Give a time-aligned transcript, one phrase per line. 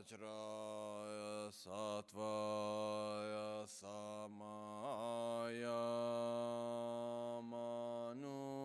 [0.00, 5.84] Vajraya Sattvaya Samaya
[7.44, 8.64] Manupalaya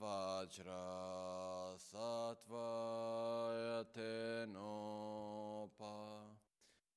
[0.00, 5.98] Vajra Sattvaya Tenopa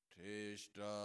[0.08, 0.96] Trishta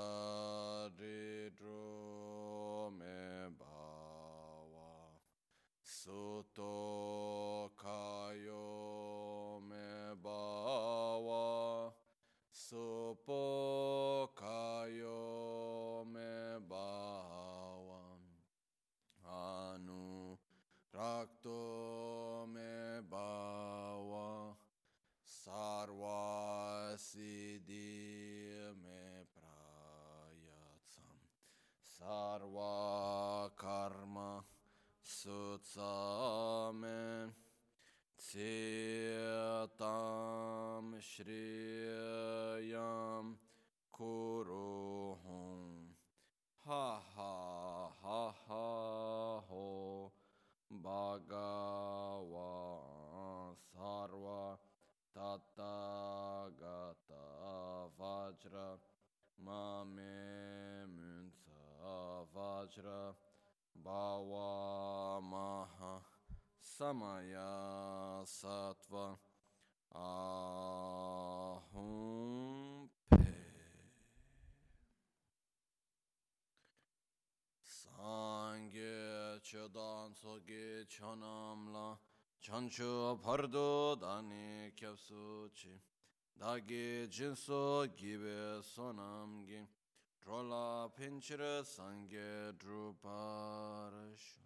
[0.98, 5.20] Didro Me Bhava
[5.84, 7.34] Suto
[13.25, 15.18] Pocayo
[16.06, 18.21] me bawa
[19.25, 20.38] anu
[20.93, 24.54] rakto me bawa
[25.25, 31.18] sarva siddhi me prayatsam
[31.82, 34.45] sarva karma
[35.02, 35.73] sutsame
[38.36, 39.92] सेतां
[41.02, 42.73] श्रेय
[43.97, 44.64] कुरु
[45.25, 45.59] हुं
[46.66, 46.80] हा
[47.11, 48.58] हा
[49.50, 49.61] हो
[50.88, 52.50] भगवा
[53.67, 54.27] सर्व
[55.17, 55.64] तत्तगतवज्र
[59.47, 60.17] मामे
[60.97, 61.47] moons
[62.36, 62.97] वज्र
[63.88, 65.80] भवामः
[66.66, 69.17] Samaya Sattva
[69.94, 71.69] Ahum
[73.09, 73.17] Pe
[77.63, 81.97] Sangye Chodan Soge Chonamla
[82.41, 85.80] Chancho Pardo Dani Kyapsuchi
[86.38, 89.67] Dagi Jinso Gibe Sonamgi
[90.19, 94.45] Drola Pinchira Sangye Druparashu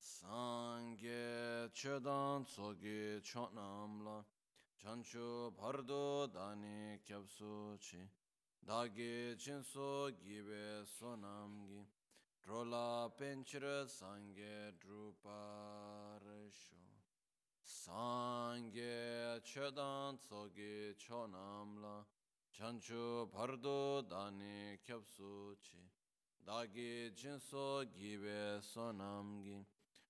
[0.00, 4.24] Sangye chedan tsogi chonamla
[4.78, 8.08] chancho pardo dani kyabsu chi
[8.64, 11.86] Dagi chinso gibe sonamgi
[12.42, 16.76] Drola penchir sangye druparisho
[17.62, 22.06] Sangye chedan tsogi chonamla
[22.50, 25.90] chancho pardo dani kyabsu chi
[26.42, 29.66] Dagi chinso gibe sonamgi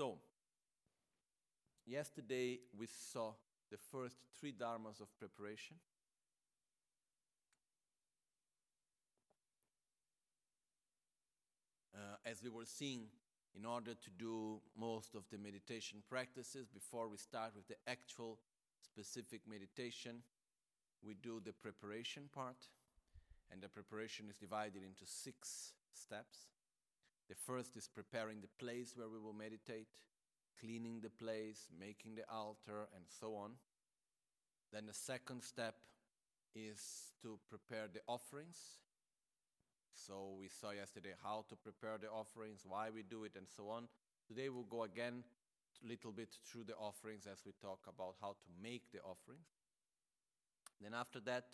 [0.00, 0.16] So,
[1.86, 3.32] yesterday we saw
[3.70, 5.76] the first three dharmas of preparation.
[11.94, 13.08] Uh, as we were seeing,
[13.54, 18.38] in order to do most of the meditation practices, before we start with the actual
[18.82, 20.22] specific meditation,
[21.06, 22.70] we do the preparation part.
[23.52, 26.49] And the preparation is divided into six steps.
[27.30, 29.86] The first is preparing the place where we will meditate,
[30.58, 33.52] cleaning the place, making the altar, and so on.
[34.72, 35.76] Then the second step
[36.56, 38.58] is to prepare the offerings.
[39.94, 43.68] So we saw yesterday how to prepare the offerings, why we do it, and so
[43.68, 43.86] on.
[44.26, 45.22] Today we'll go again
[45.84, 49.46] a little bit through the offerings as we talk about how to make the offerings.
[50.80, 51.44] Then after that,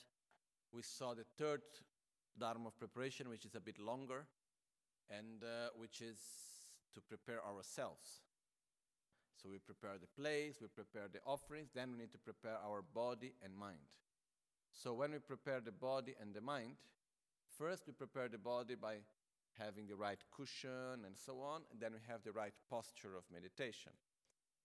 [0.72, 1.60] we saw the third
[2.38, 4.26] Dharma of preparation, which is a bit longer,
[5.10, 6.18] and uh, which is
[6.94, 8.22] to prepare ourselves.
[9.42, 12.82] So we prepare the place, we prepare the offerings, then we need to prepare our
[12.82, 13.84] body and mind.
[14.72, 16.76] So when we prepare the body and the mind,
[17.58, 18.96] first we prepare the body by
[19.58, 23.24] having the right cushion and so on, and then we have the right posture of
[23.32, 23.92] meditation.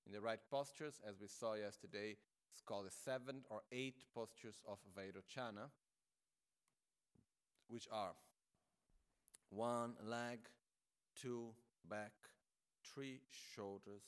[0.06, 2.18] In the right postures, as we saw yesterday,
[2.54, 5.70] it's called the seven or eight postures of Vairochana,
[7.68, 8.14] which are
[9.52, 10.40] one leg,
[11.16, 11.50] two
[11.88, 12.14] back,
[12.84, 14.04] three shoulders,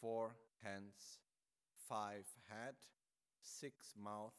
[0.00, 1.20] four hands,
[1.88, 2.74] five head,
[3.40, 4.34] six mouth,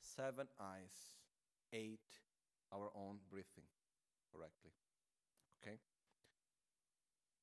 [0.00, 1.14] seven eyes,
[1.72, 2.00] eight
[2.72, 3.68] our own breathing
[4.32, 4.70] correctly.
[5.62, 5.78] Okay?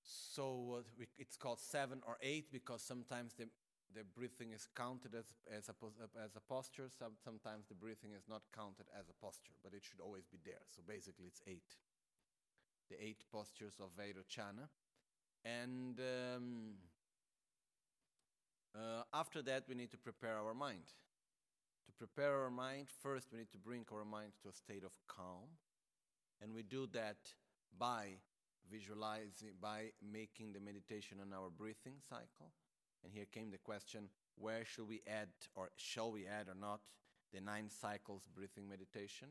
[0.04, 3.48] So uh, we, it's called seven or eight because sometimes the
[3.96, 5.76] the breathing is counted as, as, a,
[6.24, 6.90] as a posture.
[6.90, 10.38] Some, sometimes the breathing is not counted as a posture, but it should always be
[10.46, 10.62] there.
[10.70, 11.76] So basically, it's eight.
[12.90, 14.68] The eight postures of Vairochana.
[15.44, 16.74] And um,
[18.76, 20.94] uh, after that, we need to prepare our mind.
[21.88, 24.92] To prepare our mind, first we need to bring our mind to a state of
[25.08, 25.48] calm.
[26.42, 27.18] And we do that
[27.80, 28.20] by
[28.70, 32.52] visualizing, by making the meditation on our breathing cycle.
[33.04, 36.82] And here came the question where should we add, or shall we add or not,
[37.34, 39.30] the nine cycles breathing meditation?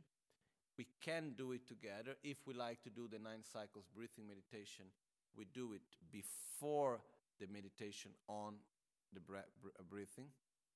[0.77, 2.17] We can do it together.
[2.23, 4.87] If we like to do the nine cycles breathing meditation,
[5.37, 5.83] we do it
[6.13, 7.01] before
[7.41, 8.55] the meditation on
[9.13, 10.29] the bre- uh, breathing,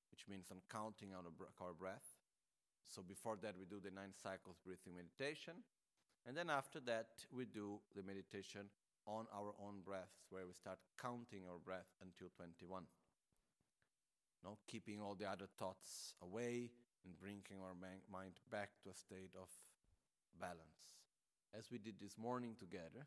[0.09, 2.17] which means on counting br- our breath.
[2.87, 5.61] So before that, we do the nine cycles breathing meditation.
[6.25, 8.69] And then after that, we do the meditation
[9.05, 12.83] on our own breaths, where we start counting our breath until 21.
[14.43, 16.71] No, keeping all the other thoughts away
[17.05, 17.75] and bringing our
[18.11, 19.49] mind back to a state of
[20.39, 21.01] balance.
[21.53, 23.05] As we did this morning together.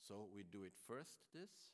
[0.00, 1.72] So we do it first, this,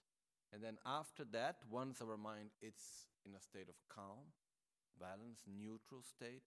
[0.52, 4.31] and then after that, once our mind is in a state of calm,
[4.99, 6.46] balance, neutral state,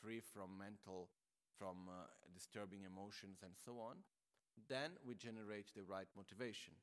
[0.00, 1.08] free from mental,
[1.58, 4.00] from uh, disturbing emotions and so on,
[4.68, 6.74] then we generate the right motivation.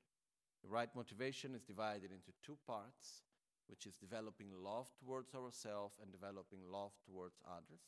[0.63, 3.23] The right motivation is divided into two parts,
[3.67, 7.81] which is developing love towards ourselves and developing love towards others.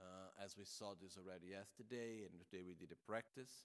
[0.00, 3.64] Uh, as we saw this already yesterday, and today we did a practice.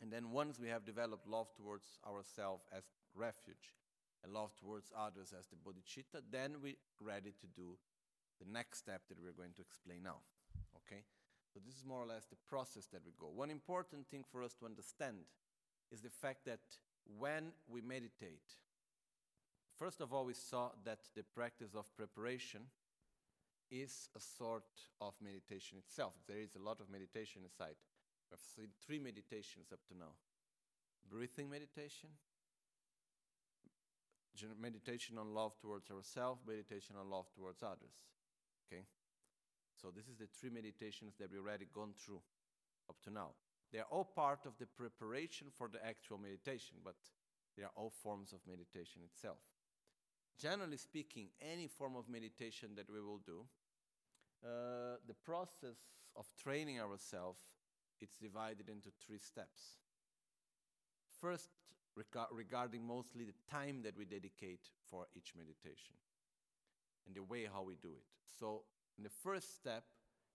[0.00, 3.76] And then once we have developed love towards ourselves as refuge
[4.24, 7.76] and love towards others as the bodhicitta, then we're ready to do
[8.40, 10.20] the next step that we're going to explain now.
[10.76, 11.02] Okay?
[11.52, 13.26] So this is more or less the process that we go.
[13.28, 15.16] One important thing for us to understand
[15.90, 16.60] is the fact that
[17.18, 18.54] when we meditate,
[19.76, 22.62] first of all, we saw that the practice of preparation
[23.70, 24.64] is a sort
[25.00, 26.14] of meditation itself.
[26.28, 27.76] There is a lot of meditation inside.
[28.30, 30.14] We've seen three meditations up to now
[31.10, 32.10] breathing meditation,
[34.60, 37.94] meditation on love towards ourselves, meditation on love towards others.
[38.66, 38.84] Okay?
[39.80, 42.20] So, this is the three meditations that we've already gone through
[42.88, 43.30] up to now.
[43.72, 46.96] They are all part of the preparation for the actual meditation, but
[47.56, 49.38] they are all forms of meditation itself.
[50.38, 53.46] Generally speaking, any form of meditation that we will do,
[54.44, 55.76] uh, the process
[56.16, 57.38] of training ourselves
[58.00, 59.76] it's divided into three steps.
[61.20, 61.50] First,
[61.94, 65.94] rega- regarding mostly the time that we dedicate for each meditation
[67.06, 68.04] and the way how we do it.
[68.38, 68.62] So,
[69.00, 69.84] in the first step,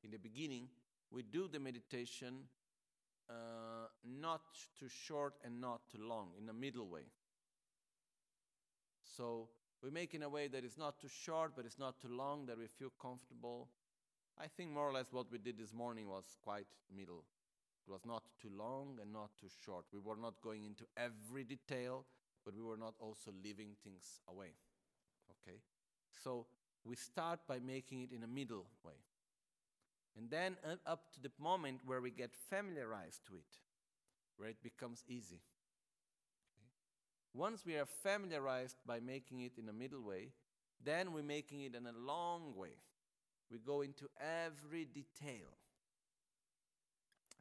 [0.04, 0.68] in the beginning,
[1.12, 2.50] we do the meditation
[3.30, 3.34] uh,
[4.04, 4.42] not
[4.80, 7.06] too short and not too long, in a middle way.
[9.04, 9.50] So,
[9.84, 12.48] we make in a way that it's not too short, but it's not too long,
[12.48, 13.70] that we feel comfortable.
[14.40, 17.24] I think more or less what we did this morning was quite middle.
[17.88, 19.86] It was not too long and not too short.
[19.94, 22.04] We were not going into every detail,
[22.44, 24.54] but we were not also leaving things away.
[25.30, 25.60] Okay?
[26.24, 26.48] So
[26.86, 28.94] we start by making it in a middle way.
[30.18, 33.60] And then uh, up to the moment where we get familiarized to it,
[34.38, 35.42] where it becomes easy.
[36.56, 36.70] Okay?
[37.34, 40.30] Once we are familiarized by making it in a middle way,
[40.84, 42.78] then we're making it in a long way.
[43.52, 45.50] We go into every detail.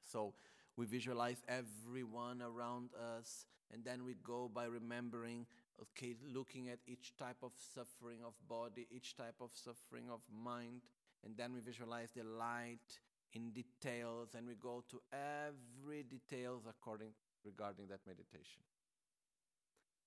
[0.04, 0.34] So
[0.76, 5.46] we visualize everyone around us, and then we go by remembering,
[5.80, 10.82] okay, looking at each type of suffering of body, each type of suffering of mind,
[11.24, 12.98] and then we visualize the light
[13.32, 17.12] in details, and we go to every details according
[17.44, 18.62] regarding that meditation.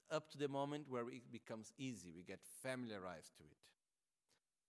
[0.09, 3.57] Up to the moment where it becomes easy, we get familiarized to it.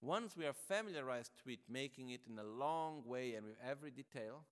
[0.01, 3.91] Once we are familiarized to it, making it in a long way and with every
[3.91, 4.45] detail,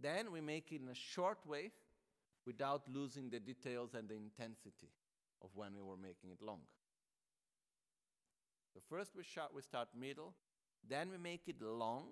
[0.00, 1.70] then we make it in a short way
[2.46, 4.88] without losing the details and the intensity
[5.42, 6.60] of when we were making it long.
[8.74, 10.34] So first we, sh- we start middle,
[10.88, 12.06] then we make it long,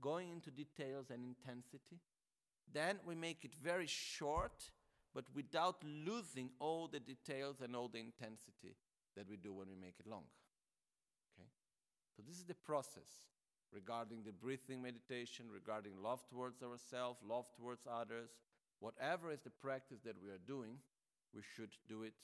[0.00, 2.00] going into details and intensity.
[2.72, 4.70] Then we make it very short,
[5.14, 8.76] but without losing all the details and all the intensity
[9.16, 10.24] that we do when we make it long.
[11.34, 11.48] Okay?
[12.16, 13.08] So this is the process
[13.72, 18.30] regarding the breathing meditation, regarding love towards ourselves, love towards others,
[18.80, 20.78] whatever is the practice that we are doing,
[21.34, 22.14] we should do it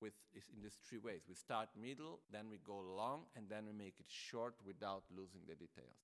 [0.00, 1.22] with in these three ways.
[1.28, 5.42] We start middle, then we go long, and then we make it short without losing
[5.46, 5.98] the details.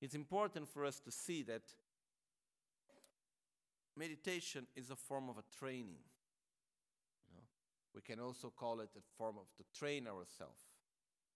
[0.00, 1.62] It's important for us to see that
[3.96, 6.02] meditation is a form of a training.
[7.28, 7.44] You know?
[7.94, 10.62] We can also call it a form of to train ourselves,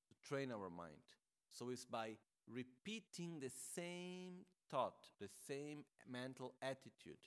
[0.09, 1.02] to train our mind.
[1.50, 2.16] So it's by
[2.50, 7.21] repeating the same thought, the same mental attitude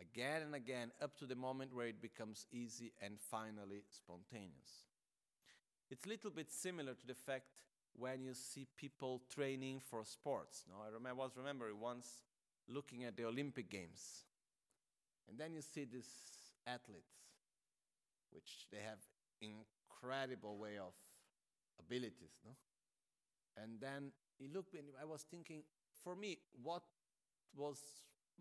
[0.00, 4.86] again and again up to the moment where it becomes easy and finally spontaneous.
[5.90, 7.46] It's a little bit similar to the fact
[7.94, 10.64] when you see people training for sports.
[10.68, 12.22] Now, I was remembering once
[12.68, 14.24] looking at the Olympic Games,
[15.28, 16.08] and then you see these
[16.66, 17.12] athletes,
[18.30, 18.98] which they have
[19.40, 20.94] incredible way of
[21.78, 22.52] abilities, no?
[23.62, 25.62] And then you look, and I was thinking,
[26.02, 26.82] for me, what
[27.54, 27.78] was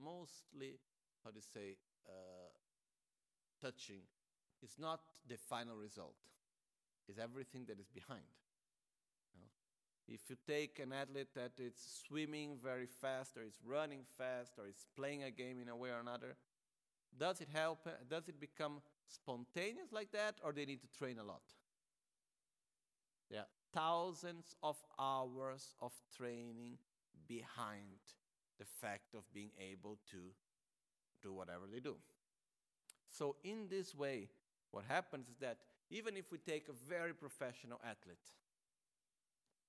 [0.01, 0.79] mostly,
[1.23, 2.49] how to say, uh,
[3.61, 4.01] touching
[4.63, 6.15] is not the final result,
[7.07, 8.23] It's everything that is behind.
[10.07, 11.73] If you take an athlete that is
[12.05, 15.89] swimming very fast, or is running fast, or is playing a game in a way
[15.89, 16.35] or another,
[17.17, 17.87] does it help?
[18.09, 21.43] Does it become spontaneous like that, or they need to train a lot?
[23.29, 26.77] There are thousands of hours of training
[27.27, 27.99] behind
[28.59, 30.17] the fact of being able to
[31.21, 31.95] do whatever they do.
[33.09, 34.29] So, in this way,
[34.71, 35.57] what happens is that
[35.89, 38.17] even if we take a very professional athlete,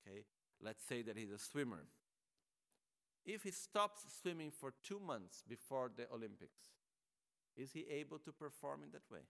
[0.07, 0.25] okay,
[0.63, 1.85] let's say that he's a swimmer,
[3.25, 6.71] if he stops swimming for two months before the Olympics,
[7.57, 9.21] is he able to perform in that way?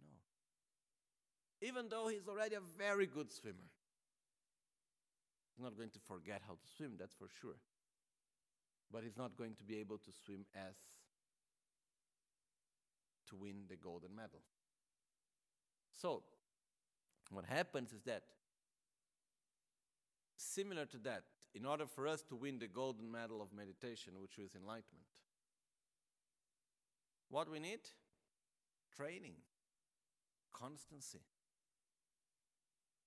[0.00, 1.68] No.
[1.68, 3.68] Even though he's already a very good swimmer,
[5.54, 7.58] he's not going to forget how to swim, that's for sure.
[8.92, 10.74] But he's not going to be able to swim as
[13.28, 14.40] to win the golden medal.
[15.92, 16.22] So,
[17.30, 18.22] what happens is that,
[20.36, 24.38] similar to that, in order for us to win the golden medal of meditation, which
[24.38, 25.06] is enlightenment,
[27.28, 27.80] what we need?
[28.96, 29.34] Training,
[30.52, 31.20] constancy.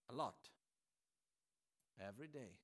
[0.10, 0.50] A lot.
[2.00, 2.58] Every day.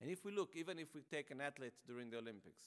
[0.00, 2.64] And if we look, even if we take an athlete during the Olympics,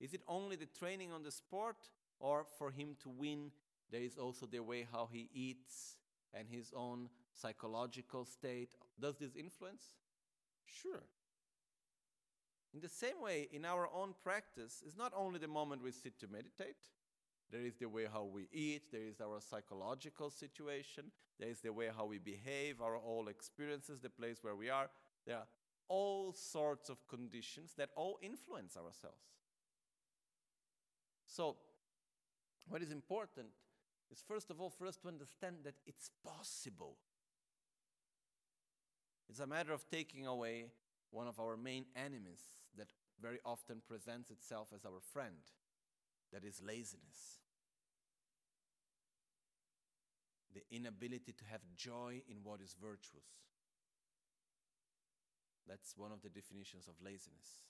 [0.00, 1.76] is it only the training on the sport,
[2.18, 3.50] or for him to win,
[3.90, 5.96] there is also the way how he eats
[6.32, 8.70] and his own psychological state?
[8.98, 9.82] Does this influence?
[10.64, 11.02] Sure.
[12.72, 16.18] In the same way, in our own practice, it's not only the moment we sit
[16.20, 16.76] to meditate,
[17.50, 21.10] there is the way how we eat, there is our psychological situation,
[21.40, 24.88] there is the way how we behave, our all experiences, the place where we are.
[25.26, 25.46] There are
[25.90, 29.26] all sorts of conditions that all influence ourselves.
[31.26, 31.56] So,
[32.68, 33.48] what is important
[34.10, 36.96] is first of all for us to understand that it's possible.
[39.28, 40.66] It's a matter of taking away
[41.10, 42.42] one of our main enemies
[42.76, 42.88] that
[43.20, 45.36] very often presents itself as our friend
[46.32, 47.40] that is laziness.
[50.54, 53.49] The inability to have joy in what is virtuous.
[55.70, 57.62] That's one of the definitions of laziness.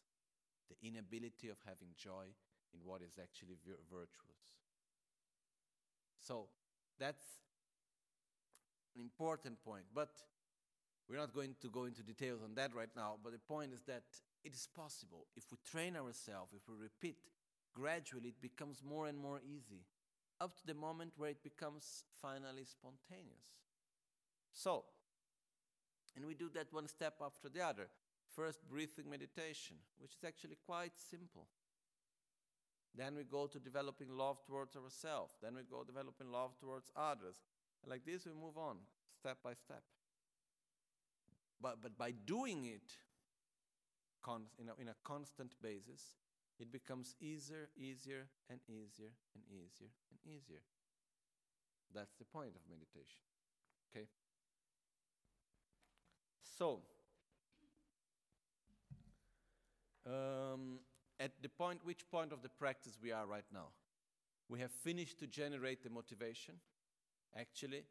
[0.73, 2.33] The inability of having joy
[2.73, 4.57] in what is actually vir- virtuous.
[6.23, 6.49] So
[6.99, 7.25] that's
[8.97, 9.85] an important point.
[9.95, 10.09] But
[11.09, 13.17] we're not going to go into details on that right now.
[13.23, 14.05] But the point is that
[14.45, 15.27] it is possible.
[15.37, 17.19] If we train ourselves, if we repeat,
[17.75, 19.85] gradually it becomes more and more easy
[20.41, 23.45] up to the moment where it becomes finally spontaneous.
[24.53, 24.85] So,
[26.17, 27.89] and we do that one step after the other.
[28.35, 31.49] First, breathing meditation, which is actually quite simple.
[32.95, 35.35] Then we go to developing love towards ourselves.
[35.43, 37.37] Then we go developing love towards others.
[37.83, 38.77] And like this, we move on
[39.19, 39.83] step by step.
[41.61, 42.93] But, but by doing it
[44.59, 46.17] in, a, in a constant basis,
[46.59, 50.63] it becomes easier, easier, and easier, and easier, and easier.
[51.95, 53.25] That's the point of meditation.
[53.91, 54.07] Okay?
[56.61, 56.81] So,
[60.07, 60.81] um,
[61.19, 63.69] at the point, which point of the practice we are right now?
[64.51, 66.57] We have finished to generate the motivation,
[67.35, 67.85] actually,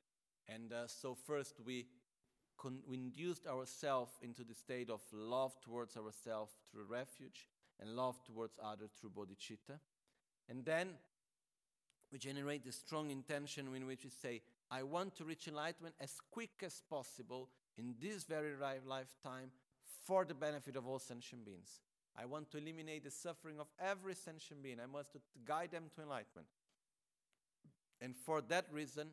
[0.48, 1.88] and uh, so first we,
[2.88, 7.48] we induced ourselves into the state of love towards ourselves through refuge,
[7.80, 9.80] and love towards others through bodhicitta.
[10.48, 10.90] And then
[12.12, 16.20] we generate the strong intention in which we say, I want to reach enlightenment as
[16.30, 18.52] quick as possible in this very
[18.86, 19.52] lifetime
[20.06, 21.82] for the benefit of all sentient beings.
[22.18, 24.80] I want to eliminate the suffering of every sentient being.
[24.82, 26.48] I must guide them to enlightenment.
[28.02, 29.10] And for that reason,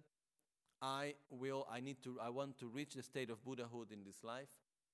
[0.83, 4.23] I will, I need to, I want to reach the state of Buddhahood in this
[4.23, 4.49] life.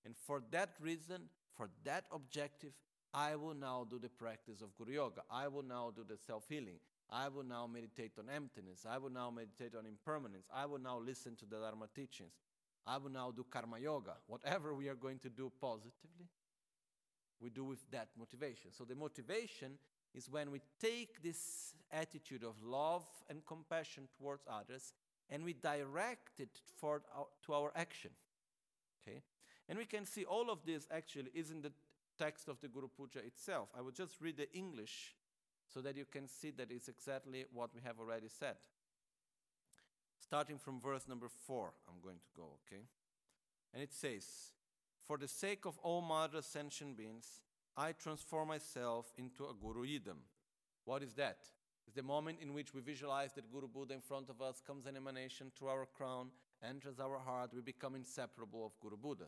[0.05, 1.23] And for that reason,
[1.57, 2.73] for that objective,
[3.15, 5.23] I will now do the practice of Guru Yoga.
[5.31, 6.79] I will now do the self healing.
[7.11, 8.87] I will now meditate on emptiness.
[8.89, 10.47] I will now meditate on impermanence.
[10.53, 12.33] I will now listen to the Dharma teachings.
[12.87, 14.15] I will now do karma yoga.
[14.27, 16.29] Whatever we are going to do positively,
[17.41, 18.73] we do with that motivation.
[18.73, 19.79] So the motivation
[20.15, 24.93] is when we take this attitude of love and compassion towards others
[25.31, 28.11] and we direct it for our, to our action.
[29.03, 29.23] Okay?
[29.69, 31.73] And we can see all of this actually is in the
[32.19, 33.69] text of the Guru Puja itself.
[33.77, 35.15] I will just read the English
[35.73, 38.57] so that you can see that it's exactly what we have already said.
[40.33, 42.85] Starting from verse number four, I'm going to go, okay?
[43.75, 44.25] And it says,
[45.07, 47.43] For the sake of all mother sentient beings,
[47.77, 50.23] I transform myself into a Guru Yidam.
[50.87, 51.37] What is that?
[51.87, 54.87] It's the moment in which we visualize that Guru Buddha in front of us comes
[54.87, 56.29] an emanation through our crown,
[56.67, 59.27] enters our heart, we become inseparable of Guru Buddha.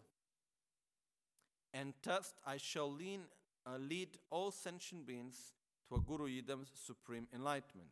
[1.75, 3.25] And thus I shall lean,
[3.67, 5.53] uh, lead all sentient beings
[5.91, 7.91] to a Guru Yidam's supreme enlightenment.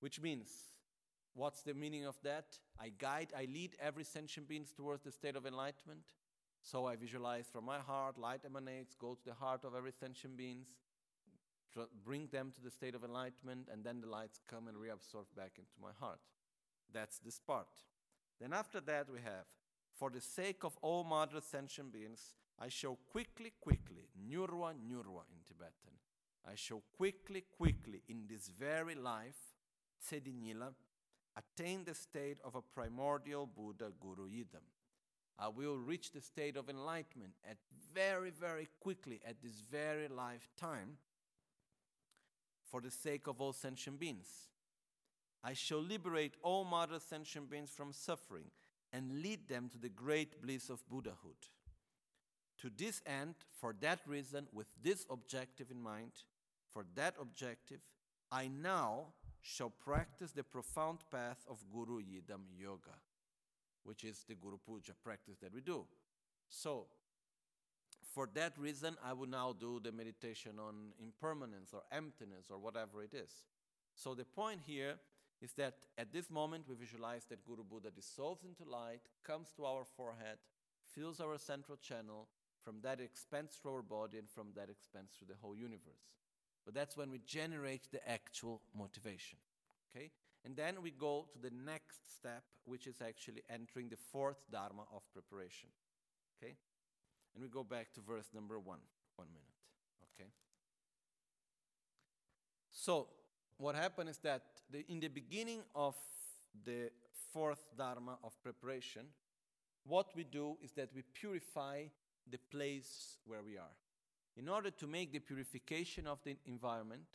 [0.00, 0.48] Which means,
[1.34, 2.58] what's the meaning of that?
[2.80, 6.00] I guide, I lead every sentient being towards the state of enlightenment.
[6.62, 10.36] So I visualize from my heart, light emanates, go to the heart of every sentient
[10.36, 10.64] being,
[12.04, 15.52] bring them to the state of enlightenment, and then the lights come and reabsorb back
[15.58, 16.20] into my heart.
[16.92, 17.68] That's this part.
[18.40, 19.46] Then after that we have,
[19.94, 25.40] for the sake of all mother sentient beings, I show quickly, quickly, Nyurwa Nyurwa in
[25.46, 25.94] Tibetan,
[26.44, 29.36] I show quickly, quickly, in this very life,
[30.02, 30.72] Tsedinyila,
[31.38, 34.66] attain the state of a primordial Buddha Guru Yidam.
[35.38, 37.58] I will reach the state of enlightenment at
[37.94, 40.98] very, very quickly at this very lifetime
[42.68, 44.28] for the sake of all sentient beings.
[45.44, 48.50] I shall liberate all mother sentient beings from suffering
[48.92, 51.36] and lead them to the great bliss of Buddhahood.
[52.62, 56.10] To this end, for that reason, with this objective in mind,
[56.72, 57.80] for that objective,
[58.32, 62.96] I now shall practice the profound path of Guru Yidam Yoga,
[63.84, 65.84] which is the Guru Puja practice that we do.
[66.48, 66.86] So,
[68.14, 73.02] for that reason, I will now do the meditation on impermanence or emptiness or whatever
[73.02, 73.42] it is.
[73.94, 74.94] So, the point here
[75.40, 79.64] is that at this moment we visualize that Guru Buddha dissolves into light, comes to
[79.64, 80.38] our forehead,
[80.94, 82.28] fills our central channel,
[82.64, 86.17] from that expands through our body, and from that expands through the whole universe.
[86.68, 89.38] But that's when we generate the actual motivation.
[89.88, 90.10] Okay?
[90.44, 94.82] And then we go to the next step, which is actually entering the fourth Dharma
[94.94, 95.70] of preparation.
[96.36, 96.56] Okay?
[97.34, 98.80] And we go back to verse number one.
[99.16, 99.48] One minute.
[100.12, 100.28] Okay?
[102.70, 103.08] So,
[103.56, 105.94] what happened is that the, in the beginning of
[106.66, 106.90] the
[107.32, 109.06] fourth Dharma of preparation,
[109.86, 111.84] what we do is that we purify
[112.30, 113.72] the place where we are.
[114.38, 117.08] In order to make the purification of the environment,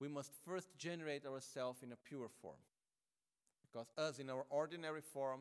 [0.00, 2.56] we must first generate ourselves in a pure form.
[3.60, 5.40] Because, us in our ordinary form,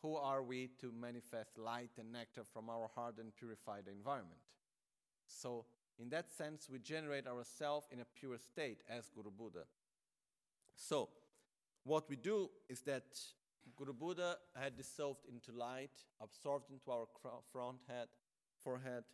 [0.00, 4.40] who are we to manifest light and nectar from our heart and purify the environment?
[5.26, 5.66] So,
[5.98, 9.64] in that sense, we generate ourselves in a pure state as Guru Buddha.
[10.76, 11.10] So,
[11.84, 13.18] what we do is that
[13.76, 17.06] Guru Buddha had dissolved into light, absorbed into our
[17.52, 18.08] front head,
[18.62, 19.04] forehead,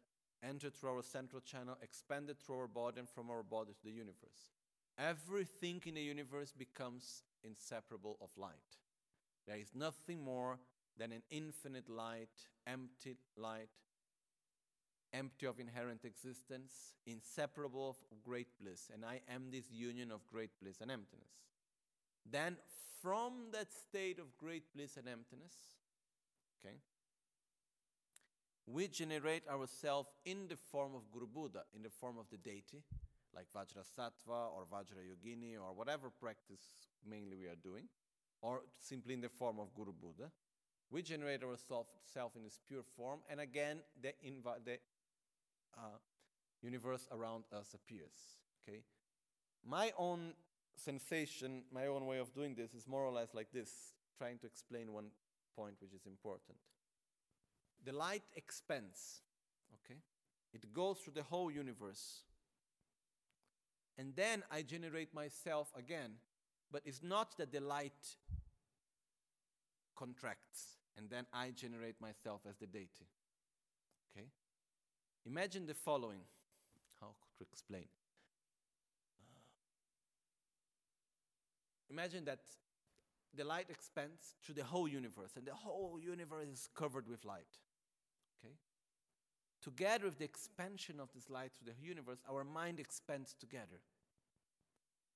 [0.42, 3.90] entered through our central channel, expanded through our body, and from our body to the
[3.90, 4.53] universe.
[4.98, 8.76] Everything in the universe becomes inseparable of light.
[9.46, 10.59] There is nothing more
[10.98, 12.29] than an infinite light,
[12.66, 13.70] empty light,
[15.12, 18.90] empty of inherent existence, inseparable of great bliss.
[18.92, 21.33] And I am this union of great bliss and emptiness.
[22.31, 22.57] Then,
[23.03, 25.55] from that state of great bliss and emptiness,
[26.61, 26.76] okay,
[28.72, 32.83] we generate ourselves in the form of Guru Buddha, in the form of the deity,
[33.35, 37.85] like Vajra Vajrasattva or Vajrayogini or whatever practice mainly we are doing,
[38.42, 40.30] or simply in the form of Guru Buddha.
[40.90, 44.78] We generate ourselves in this pure form, and again, the, inv- the
[45.76, 45.98] uh,
[46.62, 48.14] universe around us appears.
[48.68, 48.80] Okay,
[49.64, 50.35] my own
[50.74, 53.70] sensation, my own way of doing this is more or less like this,
[54.18, 55.06] trying to explain one
[55.56, 56.59] point which is important
[57.84, 59.22] the light expands,
[59.84, 60.00] okay?
[60.52, 62.22] It goes through the whole universe.
[63.98, 66.12] And then I generate myself again.
[66.72, 68.16] But it's not that the light
[69.96, 73.08] contracts and then I generate myself as the deity.
[74.16, 74.26] Okay?
[75.26, 76.20] Imagine the following.
[77.00, 77.86] How to explain?
[79.18, 79.40] Uh,
[81.90, 82.40] imagine that
[83.34, 87.58] the light expands through the whole universe, and the whole universe is covered with light.
[89.62, 93.81] Together with the expansion of this light through the universe, our mind expands together.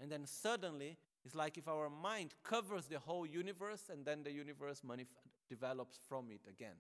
[0.01, 4.31] And then suddenly It's like if our mind covers the whole universe and then the
[4.31, 5.07] universe manif-
[5.49, 6.77] develops from it again.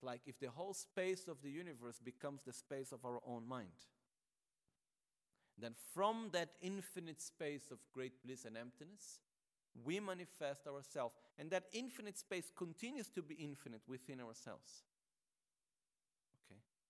[0.00, 3.86] Like if the whole space of the universe becomes the space of our own mind.
[5.58, 9.18] Then from that infinite space of great bliss and emptiness,
[9.84, 11.16] we manifest ourselves.
[11.38, 14.84] And that infinite space continues to be infinite within ourselves.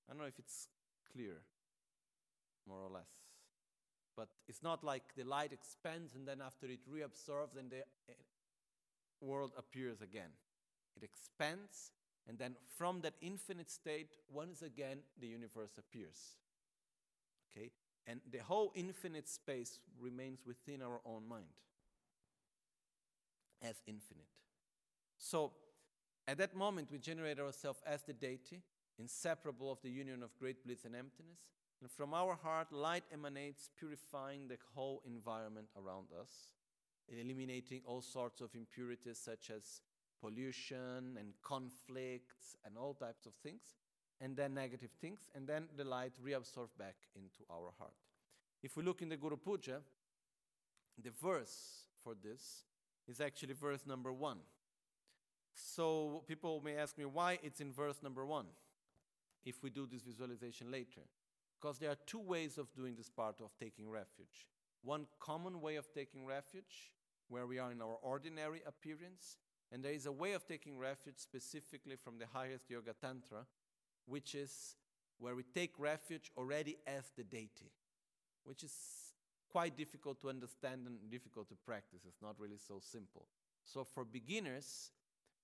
[0.09, 0.69] I don't know if it's
[1.13, 1.43] clear,
[2.67, 3.11] more or less.
[4.17, 8.15] But it's not like the light expands and then after it reabsorbs and the eh,
[9.21, 10.31] world appears again.
[10.97, 11.93] It expands
[12.29, 16.37] and then from that infinite state, once again, the universe appears.
[17.51, 17.71] Okay?
[18.07, 21.45] And the whole infinite space remains within our own mind
[23.63, 24.29] as infinite.
[25.17, 25.53] So,
[26.27, 28.63] at that moment, we generate ourselves as the deity,
[28.99, 31.39] inseparable of the union of great bliss and emptiness.
[31.81, 36.31] And from our heart, light emanates, purifying the whole environment around us,
[37.09, 39.81] eliminating all sorts of impurities such as
[40.21, 43.63] pollution and conflicts and all types of things,
[44.21, 47.95] and then negative things, and then the light reabsorbs back into our heart.
[48.63, 49.81] If we look in the Guru Puja,
[51.01, 52.65] the verse for this
[53.07, 54.39] is actually verse number one.
[55.55, 58.47] So people may ask me why it's in verse number one
[59.49, 61.03] if we do this visualization later.
[61.61, 64.47] Because there are two ways of doing this part of taking refuge.
[64.83, 66.93] One common way of taking refuge,
[67.29, 69.39] where we are in our ordinary appearance,
[69.73, 73.47] and there is a way of taking refuge specifically from the highest Yoga Tantra,
[74.07, 74.77] which is
[75.19, 77.73] where we take refuge already as the deity,
[78.45, 78.73] which is
[79.51, 82.03] quite difficult to understand and difficult to practice.
[82.07, 83.27] It's not really so simple.
[83.65, 84.93] So, for beginners,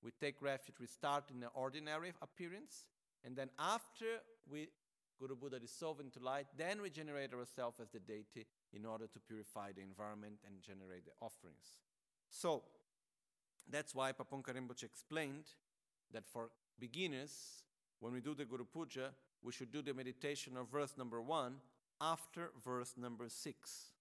[0.03, 2.85] we take refuge, we start in the ordinary appearance,
[3.25, 4.69] and then after we
[5.19, 9.21] Guru Buddha dissolve into light, then we generate ourselves as the deity in order to
[9.21, 11.77] purify the environment and generate the offerings.
[12.29, 12.65] So,
[13.71, 15.45] that's why Pabongka Rinpoche explained
[16.13, 17.63] that for beginners,
[18.01, 19.11] when we do the Guru Puja,
[19.43, 21.57] we should do the meditation of verse number one
[22.01, 23.93] after verse number six.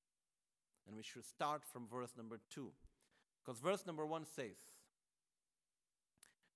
[0.88, 2.72] And we should start from verse number two.
[3.44, 4.58] Because verse number one says,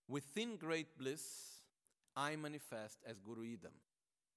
[0.10, 1.57] Within great bliss,
[2.18, 3.78] I manifest as Guru Yidam.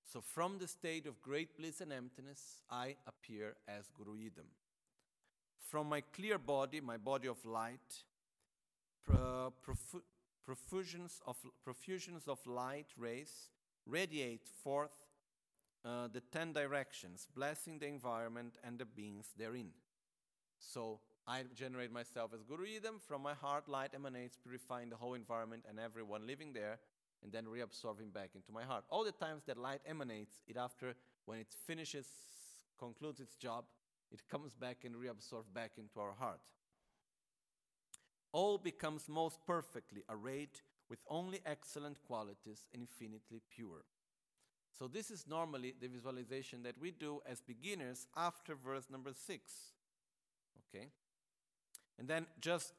[0.05, 4.49] So from the state of great bliss and emptiness, I appear as Guru Yidam.
[5.59, 8.05] From my clear body, my body of light,
[9.09, 10.03] profu-
[10.45, 13.49] profusions, of, profusions of light rays
[13.87, 14.91] radiate forth
[15.85, 19.71] uh, the ten directions, blessing the environment and the beings therein.
[20.59, 23.01] So I generate myself as Guru Yidam.
[23.01, 26.79] From my heart, light emanates, purifying the whole environment and everyone living there,
[27.23, 28.85] and then reabsorbing back into my heart.
[28.89, 30.95] All the times that light emanates, it after,
[31.27, 32.07] when it finishes,
[32.79, 33.65] concludes its job,
[34.11, 36.41] it comes back and reabsorbs back into our heart.
[38.33, 43.85] All becomes most perfectly arrayed with only excellent qualities, infinitely pure.
[44.77, 49.53] So, this is normally the visualization that we do as beginners after verse number six.
[50.75, 50.87] Okay?
[51.99, 52.73] And then, just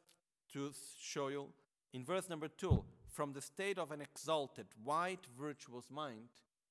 [0.54, 1.48] to show you,
[1.94, 6.30] in verse number two, from the state of an exalted, white, virtuous mind,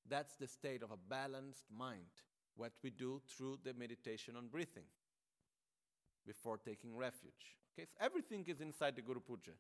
[0.08, 2.10] that's the state of a balanced mind,
[2.56, 4.84] what we do through the meditation on breathing
[6.26, 7.56] before taking refuge.
[7.72, 9.52] Okay, so everything is inside the Guru Puja.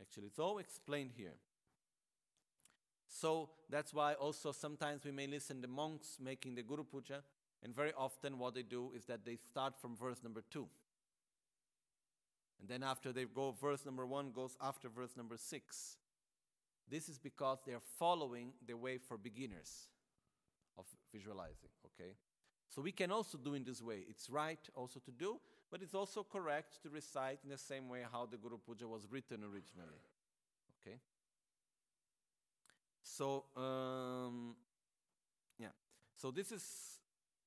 [0.00, 1.34] Actually, it's all explained here.
[3.08, 7.22] So that's why also sometimes we may listen the monks making the Guru Puja,
[7.62, 10.68] and very often what they do is that they start from verse number two.
[12.62, 15.96] And then after they go, verse number one goes after verse number six.
[16.88, 19.88] This is because they are following the way for beginners
[20.78, 22.12] of visualizing, okay?
[22.70, 24.04] So we can also do in this way.
[24.08, 25.40] It's right also to do,
[25.72, 29.08] but it's also correct to recite in the same way how the Guru Puja was
[29.10, 30.00] written originally.
[30.80, 30.98] Okay?
[33.02, 34.54] So, um,
[35.58, 35.74] yeah.
[36.16, 36.64] So this is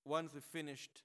[0.04, 1.04] once we finished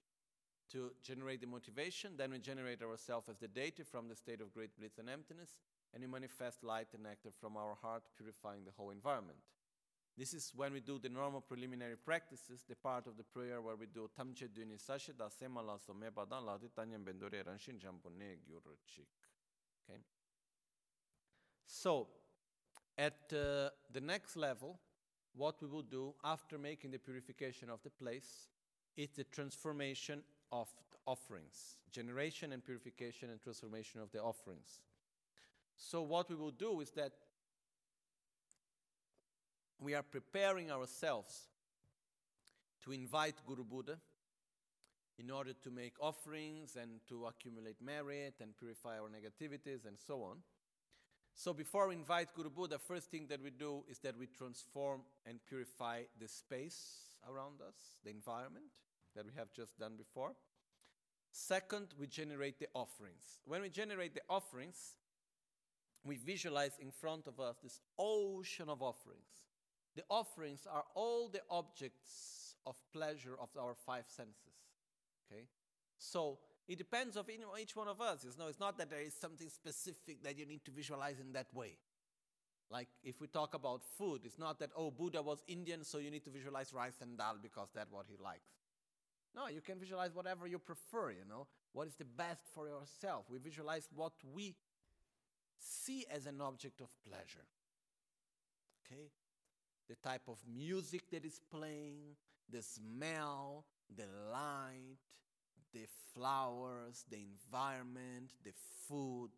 [0.73, 4.53] to generate the motivation, then we generate ourselves as the deity from the state of
[4.53, 5.51] great bliss and emptiness,
[5.93, 9.39] and we manifest light and nectar from our heart, purifying the whole environment.
[10.17, 13.77] This is when we do the normal preliminary practices, the part of the prayer where
[13.77, 18.37] we do Tamche Duni Sashi da Sema la Some Badan la Tanyam Bendore Ranshin Jampone
[18.47, 19.07] Gyurchik.
[19.89, 19.99] Okay?
[21.67, 22.09] So,
[22.99, 24.79] at uh, the next level,
[25.35, 28.49] what we will do after making the purification of the place
[28.97, 30.23] is the transformation
[30.53, 30.69] of
[31.07, 34.81] offerings, generation and purification and transformation of the offerings.
[35.77, 37.13] So, what we will do is that
[39.79, 41.49] we are preparing ourselves
[42.85, 43.99] to invite Guru Buddha
[45.19, 50.23] in order to make offerings and to accumulate merit and purify our negativities and so
[50.23, 50.39] on.
[51.35, 55.03] So before we invite Guru Buddha, first thing that we do is that we transform
[55.27, 58.67] and purify the space around us, the environment
[59.15, 60.33] that we have just done before.
[61.33, 63.39] Second, we generate the offerings.
[63.45, 64.97] When we generate the offerings,
[66.05, 69.29] we visualize in front of us this ocean of offerings.
[69.97, 74.57] The offerings are all the objects of pleasure of our five senses.
[75.31, 75.45] Okay?
[75.99, 78.25] So it depends of each one of us.
[78.25, 81.49] You it's not that there is something specific that you need to visualize in that
[81.53, 81.79] way.
[82.71, 86.11] Like if we talk about food, it's not that, oh, Buddha was Indian, so you
[86.11, 88.49] need to visualize rice and dal because that's what he likes.
[89.35, 91.47] No, you can visualize whatever you prefer, you know.
[91.73, 93.27] What is the best for yourself?
[93.31, 94.57] We visualize what we
[95.59, 97.47] see as an object of pleasure.
[98.85, 99.11] Okay?
[99.89, 102.17] The type of music that is playing,
[102.51, 103.65] the smell,
[103.97, 104.99] the light,
[105.73, 108.53] the flowers, the environment, the
[108.89, 109.31] food,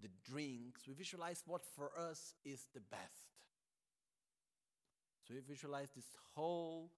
[0.00, 0.86] the drinks.
[0.86, 3.26] We visualize what for us is the best.
[5.26, 6.90] So we visualize this whole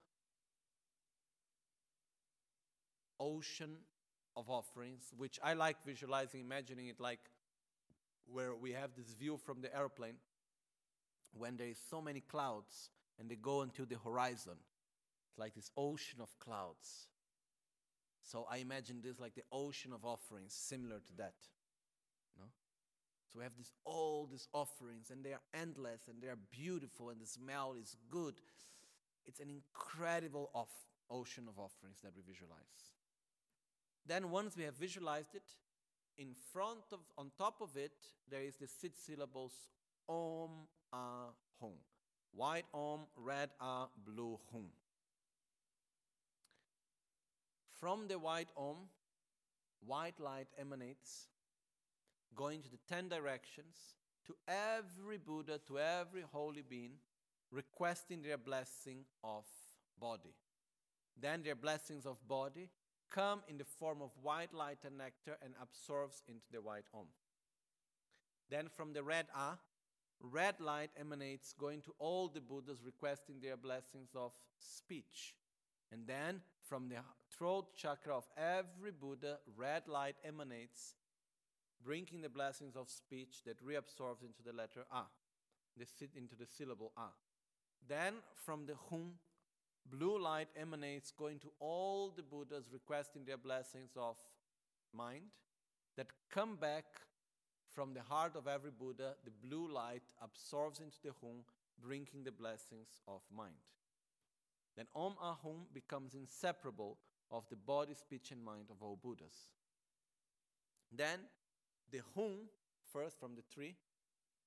[3.21, 3.77] ocean
[4.37, 7.21] of offerings, which I like visualizing, imagining it like
[8.27, 10.17] where we have this view from the airplane
[11.33, 14.57] when there is so many clouds and they go into the horizon.
[15.29, 17.09] It's like this ocean of clouds.
[18.23, 21.35] So I imagine this like the ocean of offerings, similar to that.
[22.39, 22.45] No?
[23.33, 27.11] So we have this all these offerings, and they are endless and they are beautiful,
[27.11, 28.35] and the smell is good.
[29.27, 30.71] It's an incredible off,
[31.11, 32.93] ocean of offerings that we visualize.
[34.09, 35.43] Then once we have visualized it,
[36.17, 37.93] in front of, on top of it,
[38.31, 39.53] there is the six syllables
[40.09, 41.29] Om Ah
[41.61, 41.75] Hum.
[42.33, 44.65] White Om, red Ah, blue Hum.
[47.79, 48.89] From the white Om,
[49.87, 51.29] white light emanates,
[52.35, 53.77] going to the ten directions,
[54.27, 56.93] to every Buddha, to every holy being,
[57.51, 59.45] requesting their blessing of
[60.01, 60.35] body.
[61.21, 62.71] Then their blessings of body
[63.11, 67.07] come in the form of white light and nectar and absorbs into the white Om.
[68.51, 69.59] Then from the red Ah,
[70.21, 75.35] red light emanates, going to all the Buddhas, requesting their blessings of speech.
[75.93, 76.97] And then from the
[77.31, 80.95] throat chakra of every Buddha, red light emanates,
[81.83, 85.05] bringing the blessings of speech that reabsorbs into the letter A,
[86.17, 87.09] into the syllable A.
[87.87, 89.15] Then from the Hum,
[89.91, 94.17] blue light emanates, going to all the Buddhas, requesting their blessings of
[94.95, 95.25] mind
[95.97, 96.85] that come back
[97.75, 99.15] from the heart of every Buddha.
[99.25, 101.45] The blue light absorbs into the Hum,
[101.81, 103.55] bringing the blessings of mind.
[104.77, 106.99] Then Om ah Ahum becomes inseparable
[107.31, 109.51] of the body, speech, and mind of all Buddhas.
[110.91, 111.21] Then
[111.91, 112.49] the Hum,
[112.93, 113.77] first from the tree,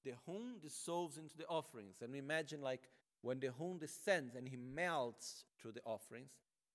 [0.03, 2.01] the Hum dissolves into the offerings.
[2.01, 2.89] And we imagine like
[3.21, 6.31] when the Hum descends and he melts through the offerings,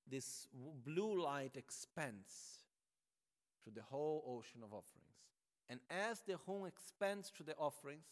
[0.09, 0.47] this
[0.85, 2.65] blue light expands
[3.63, 5.07] through the whole ocean of offerings.
[5.69, 8.07] And as the Hum expands through the offerings,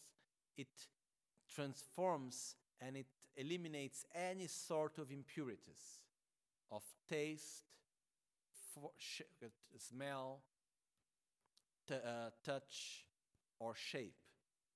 [0.57, 0.67] it
[1.53, 6.01] transforms and it eliminates any sort of impurities
[6.71, 7.63] of taste,
[8.97, 10.41] sh- uh, smell,
[11.87, 13.05] t- uh, touch,
[13.59, 14.15] or shape.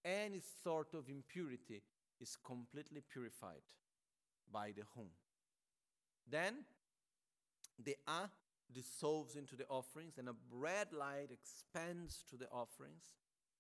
[0.06, 1.82] Any sort of impurity
[2.20, 3.64] is completely purified
[4.52, 5.08] by the Hum.
[6.30, 6.66] Then
[7.84, 8.30] the A
[8.74, 13.16] dissolves into the offerings, and a red light expands to the offerings,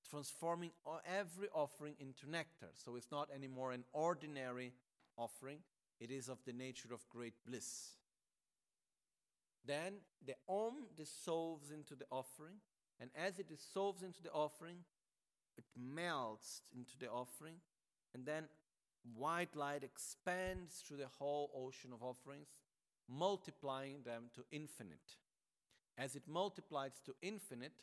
[0.07, 0.71] transforming
[1.07, 2.69] every offering into nectar.
[2.73, 4.73] So it's not anymore an ordinary
[5.17, 5.59] offering,
[5.99, 7.95] it is of the nature of great bliss.
[9.65, 9.95] Then
[10.25, 12.55] the Om dissolves into the offering,
[12.99, 14.77] and as it dissolves into the offering,
[15.57, 17.55] it melts into the offering,
[18.13, 18.45] and then
[19.15, 22.49] white light expands through the whole ocean of offerings,
[23.07, 25.17] multiplying them to infinite.
[25.97, 27.73] As it multiplies to infinite,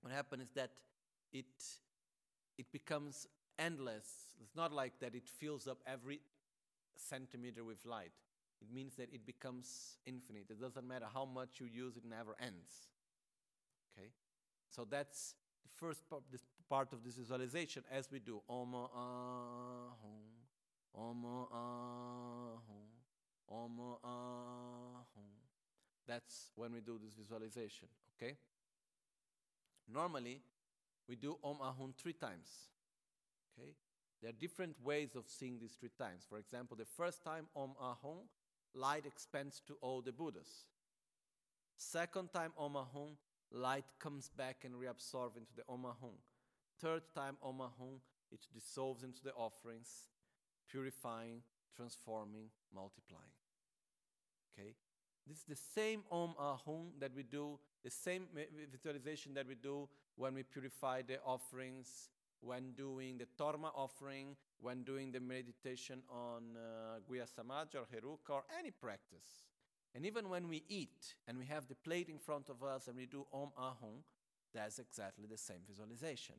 [0.00, 0.72] what happens is that
[1.32, 1.46] it,
[2.58, 3.26] it becomes
[3.58, 4.36] endless.
[4.42, 6.20] It's not like that it fills up every
[6.96, 8.12] centimeter with light.
[8.60, 10.46] It means that it becomes infinite.
[10.50, 12.88] It doesn't matter how much you use, it never ends.
[13.96, 14.08] Okay?
[14.70, 16.42] So that's the first part, this
[16.74, 20.24] part of this visualization as we do Om Ahum,
[20.92, 22.88] Om Ahum,
[23.48, 25.30] Om Ahum.
[26.08, 27.86] That's when we do this visualization.
[28.16, 28.34] Okay?
[29.88, 30.40] Normally,
[31.08, 32.48] we do Om Ahum three times.
[33.56, 33.70] Okay?
[34.20, 36.26] There are different ways of seeing these three times.
[36.28, 38.26] For example, the first time Om Ahum,
[38.74, 40.66] light expands to all the Buddhas.
[41.76, 43.16] Second time Omahung,
[43.52, 46.18] light comes back and reabsorbs into the Om Omahung.
[46.80, 49.88] Third time Omahung, it dissolves into the offerings,
[50.68, 51.42] purifying,
[51.76, 53.32] transforming, multiplying.
[54.52, 54.74] Okay?
[55.26, 58.26] This is the same Om Ahum that we do, the same
[58.70, 62.10] visualization that we do when we purify the offerings,
[62.40, 67.26] when doing the Torma offering, when doing the meditation on uh, Guya
[67.74, 69.44] or Heruka or any practice.
[69.94, 72.96] And even when we eat and we have the plate in front of us and
[72.96, 74.02] we do Om Ahum,
[74.52, 76.34] that's exactly the same visualization.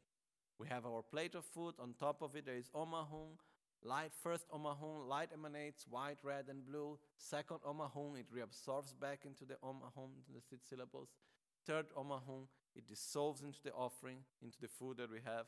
[0.57, 3.37] We have our plate of food, on top of it there is Om Ahum,
[3.83, 6.97] light first Om Ahum, light emanates white, red, and blue.
[7.17, 11.09] Second Om Ahum, it reabsorbs back into the Om Ahum, the six syllables.
[11.65, 15.45] Third Om Ahum, it dissolves into the offering, into the food that we have,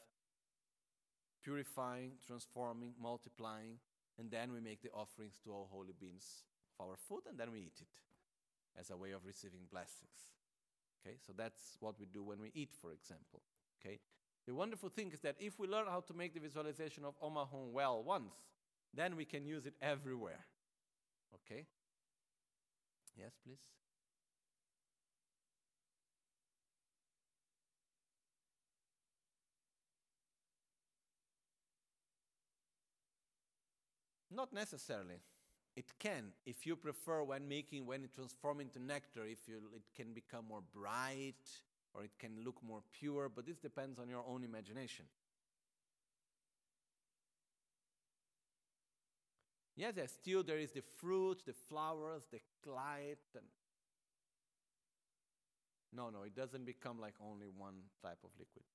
[1.43, 3.79] purifying, transforming, multiplying,
[4.19, 6.43] and then we make the offerings to all holy beings
[6.79, 10.35] of our food, and then we eat it as a way of receiving blessings.
[10.99, 13.41] Okay, so that's what we do when we eat, for example.
[13.79, 13.99] Okay,
[14.47, 17.37] the wonderful thing is that if we learn how to make the visualization of Om
[17.73, 18.33] well once,
[18.93, 20.45] then we can use it everywhere.
[21.35, 21.65] Okay?
[23.17, 23.57] Yes, please.
[34.31, 35.15] Not necessarily.
[35.75, 39.83] It can, if you prefer when making, when it transforms into nectar, if you, it
[39.95, 41.35] can become more bright
[41.97, 45.05] or it can look more pure, but this depends on your own imagination.
[49.75, 52.39] Yes, yes, still there is the fruit, the flowers, the
[52.71, 53.45] light, and
[55.91, 58.65] no, no, it doesn't become like only one type of liquid.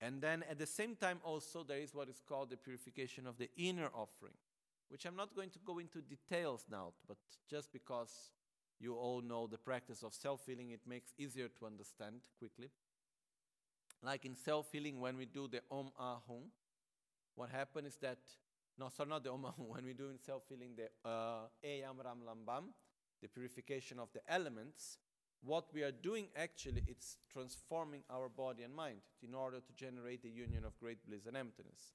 [0.00, 3.38] And then at the same time, also, there is what is called the purification of
[3.38, 4.34] the inner offering
[4.88, 7.18] which I'm not going to go into details now, but
[7.48, 8.30] just because
[8.80, 12.70] you all know the practice of self healing, it makes easier to understand quickly.
[14.02, 16.50] Like in self healing, when we do the Om Ahum,
[17.34, 18.18] what happens is that,
[18.78, 21.96] no, sorry, not the Om Ahum, when we do in self healing the uh, Eyam
[22.04, 22.64] Ram Lambam,
[23.20, 24.98] the purification of the elements,
[25.42, 30.22] what we are doing actually it's transforming our body and mind in order to generate
[30.22, 31.94] the union of great bliss and emptiness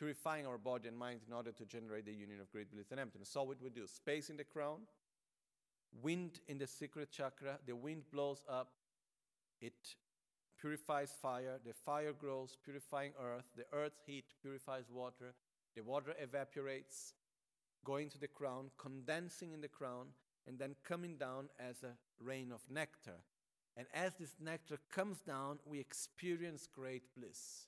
[0.00, 2.98] purifying our body and mind in order to generate the union of great bliss and
[2.98, 3.28] emptiness.
[3.28, 4.78] So, what we do space in the crown,
[6.02, 8.72] wind in the secret chakra, the wind blows up,
[9.60, 9.96] it
[10.60, 15.34] purifies fire, the fire grows, purifying earth, the earth's heat purifies water,
[15.74, 17.14] the water evaporates,
[17.84, 20.06] going to the crown, condensing in the crown,
[20.46, 23.22] and then coming down as a rain of nectar.
[23.76, 27.66] And as this nectar comes down, we experience great bliss.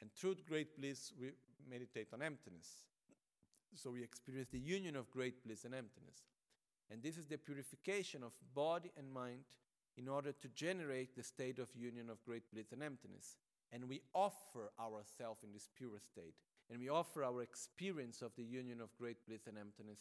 [0.00, 1.30] And through great bliss, we
[1.70, 2.68] meditate on emptiness.
[3.74, 6.22] So we experience the union of great bliss and emptiness.
[6.90, 9.44] And this is the purification of body and mind
[9.96, 13.36] in order to generate the state of union of great bliss and emptiness.
[13.72, 16.34] And we offer ourselves in this pure state.
[16.70, 20.00] And we offer our experience of the union of great bliss and emptiness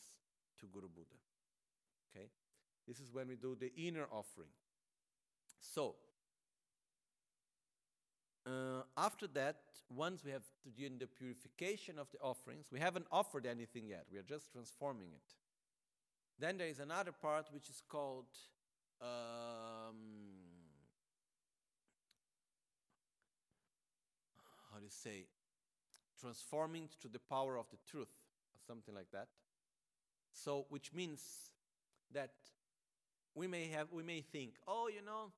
[0.60, 1.20] to Guru Buddha.
[2.10, 2.28] Okay?
[2.88, 4.50] This is when we do the inner offering.
[5.60, 5.96] So,
[8.46, 9.58] uh, after that,
[9.90, 14.06] once we have to do the purification of the offerings, we haven't offered anything yet,
[14.12, 15.34] we are just transforming it.
[16.40, 18.26] Then there is another part which is called
[19.02, 19.98] um,
[24.72, 25.26] how do you say
[26.20, 29.28] transforming to the power of the truth or something like that.
[30.32, 31.52] So which means
[32.14, 32.32] that
[33.36, 35.32] we may have we may think oh you know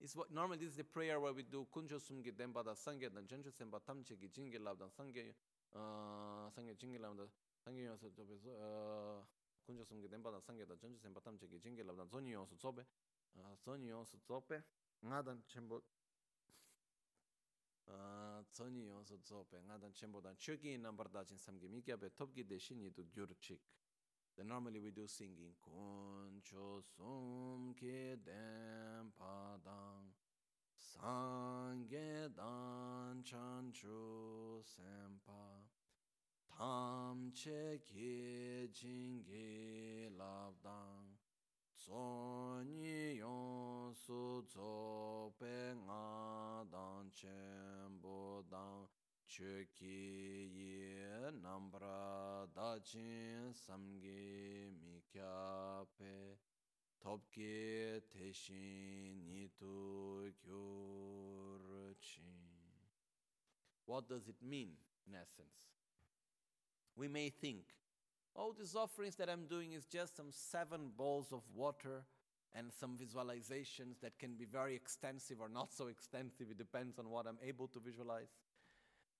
[0.00, 3.08] it's what normally this is the prayer where we do kunjo sumge demba da sangye
[3.14, 5.34] dan jenjo semba tamche gi jinge lab dan sangye
[5.74, 7.24] uh sangye jinge lab da
[7.64, 9.22] sangye uh
[9.64, 12.56] kunjo sumge denpa da sangge da janju senpa tam chege jenge labdan zoni yon su
[12.56, 12.86] tsobe
[13.64, 14.62] zoni yon su tsobe
[15.00, 15.82] nga dan chenpo
[18.52, 21.96] zoni yon su tsobe nga dan chenpo dan choki nambar da chen samge mi kya
[21.98, 23.62] pe topki de shin yidu gyur chik
[24.34, 25.54] then normally we do singing.
[25.60, 30.14] kunjo sumge denpa dang
[30.76, 35.71] sangge dan chanchu senpa
[36.52, 41.18] sempa tam che ke jinge labdang
[41.76, 48.88] Tsonyi yon su tso pe nga dan chen bo dang
[49.26, 56.38] chöki ye nambra dachin samge mikyape
[57.02, 62.22] topke teshin nitu gyurchin.
[63.86, 64.76] What does it mean
[65.06, 65.81] in essence?
[66.96, 67.64] We may think,
[68.36, 72.04] oh, these offerings that I'm doing is just some seven bowls of water
[72.54, 76.50] and some visualizations that can be very extensive or not so extensive.
[76.50, 78.28] It depends on what I'm able to visualize.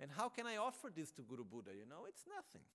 [0.00, 1.70] And how can I offer this to Guru Buddha?
[1.70, 2.66] You know, it's nothing.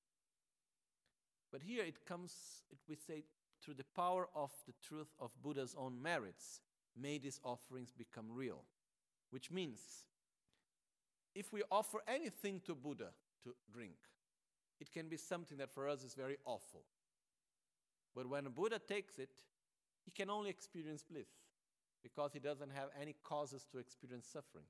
[1.51, 2.33] But here it comes,
[2.71, 3.23] it, we say,
[3.61, 6.61] through the power of the truth of Buddha's own merits,
[6.99, 8.63] may these offerings become real.
[9.29, 9.79] Which means,
[11.35, 13.09] if we offer anything to Buddha
[13.43, 13.95] to drink,
[14.79, 16.83] it can be something that for us is very awful.
[18.15, 19.29] But when a Buddha takes it,
[20.03, 21.29] he can only experience bliss
[22.01, 24.65] because he doesn't have any causes to experience suffering.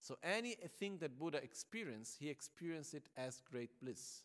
[0.00, 4.22] So anything that Buddha experienced, he experienced it as great bliss.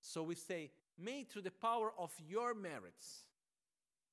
[0.00, 3.24] So we say, may through the power of your merits,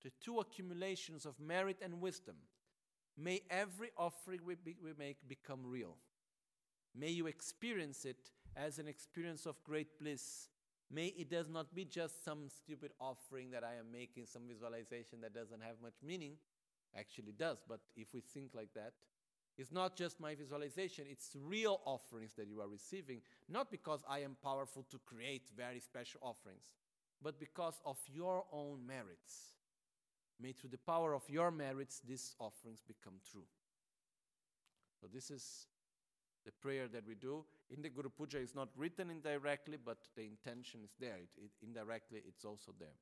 [0.04, 2.36] the two accumulations of merit and wisdom,
[3.18, 5.98] may every offering we, be, we make become real.
[6.98, 10.50] May you experience it as an experience of great bliss.
[10.92, 15.22] May it does not be just some stupid offering that I am making, some visualization
[15.22, 16.34] that doesn't have much meaning.
[16.98, 18.94] Actually does, but if we think like that,
[19.58, 24.20] it's not just my visualization, it's real offerings that you are receiving, not because I
[24.20, 26.72] am powerful to create very special offerings,
[27.22, 29.56] but because of your own merits.
[30.42, 33.46] May through the power of your merits these offerings become true.
[35.00, 35.68] So, this is
[36.46, 37.44] the prayer that we do.
[37.70, 41.18] In the Guru Puja, is not written indirectly, but the intention is there.
[41.18, 42.98] It, it, indirectly, it's also there.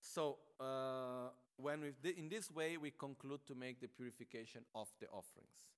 [0.00, 5.06] So, uh, when we in this way, we conclude to make the purification of the
[5.08, 5.70] offerings.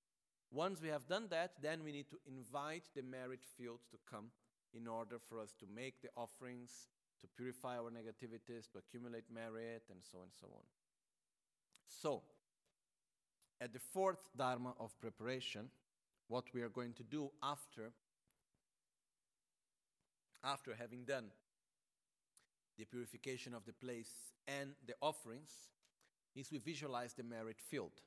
[0.50, 4.30] Once we have done that, then we need to invite the merit field to come
[4.74, 6.88] in order for us to make the offerings,
[7.20, 10.62] to purify our negativities, to accumulate merit, and so on and so on.
[11.88, 12.22] So,
[13.60, 15.70] at the fourth Dharma of preparation,
[16.28, 17.92] what we are going to do after,
[20.44, 21.26] after having done
[22.78, 24.10] the purification of the place
[24.46, 25.50] and the offerings
[26.34, 28.02] is we visualize the merit field.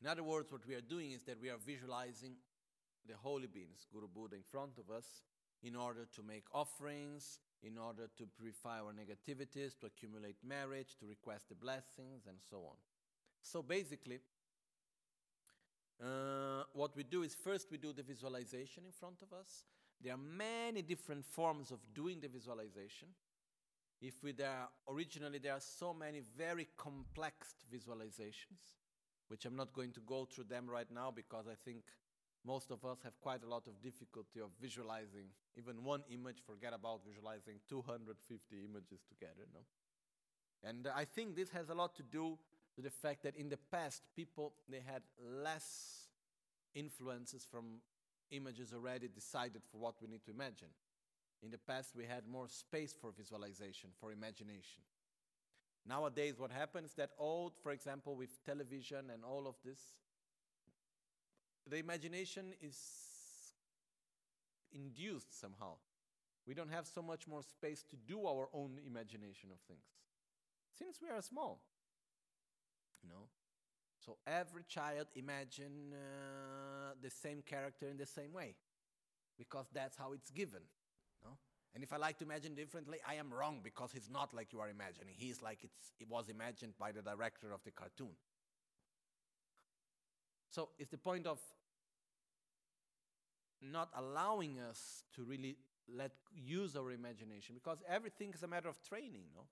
[0.00, 2.36] In other words, what we are doing is that we are visualizing
[3.08, 5.22] the holy beings, Guru Buddha, in front of us
[5.62, 11.06] in order to make offerings, in order to purify our negativities, to accumulate merit, to
[11.06, 12.76] request the blessings, and so on.
[13.40, 14.20] So basically,
[16.02, 19.64] uh, what we do is first we do the visualization in front of us,
[20.00, 23.08] there are many different forms of doing the visualization.
[24.00, 28.76] If we there originally there are so many very complex visualizations,
[29.28, 31.84] which I'm not going to go through them right now because I think
[32.44, 36.42] most of us have quite a lot of difficulty of visualizing even one image.
[36.46, 39.60] Forget about visualizing 250 images together, no.
[40.62, 42.38] And I think this has a lot to do
[42.76, 45.02] with the fact that in the past people they had
[45.42, 46.08] less
[46.74, 47.80] influences from
[48.30, 50.68] images already decided for what we need to imagine.
[51.42, 54.82] In the past, we had more space for visualization, for imagination.
[55.86, 59.78] Nowadays, what happens that all, for example, with television and all of this,
[61.68, 62.78] the imagination is
[64.72, 65.74] induced somehow.
[66.46, 69.84] We don't have so much more space to do our own imagination of things.
[70.78, 71.60] Since we are small,
[73.04, 73.28] you know,
[74.04, 78.54] so every child imagine uh, the same character in the same way
[79.38, 80.60] because that's how it's given.
[81.24, 81.30] No?
[81.74, 84.60] And if I like to imagine differently, I am wrong because he's not like you
[84.60, 85.14] are imagining.
[85.16, 88.14] He's like it's, it was imagined by the director of the cartoon.
[90.50, 91.40] So it's the point of
[93.60, 95.56] not allowing us to really
[95.92, 99.42] let use our imagination because everything is a matter of training, no?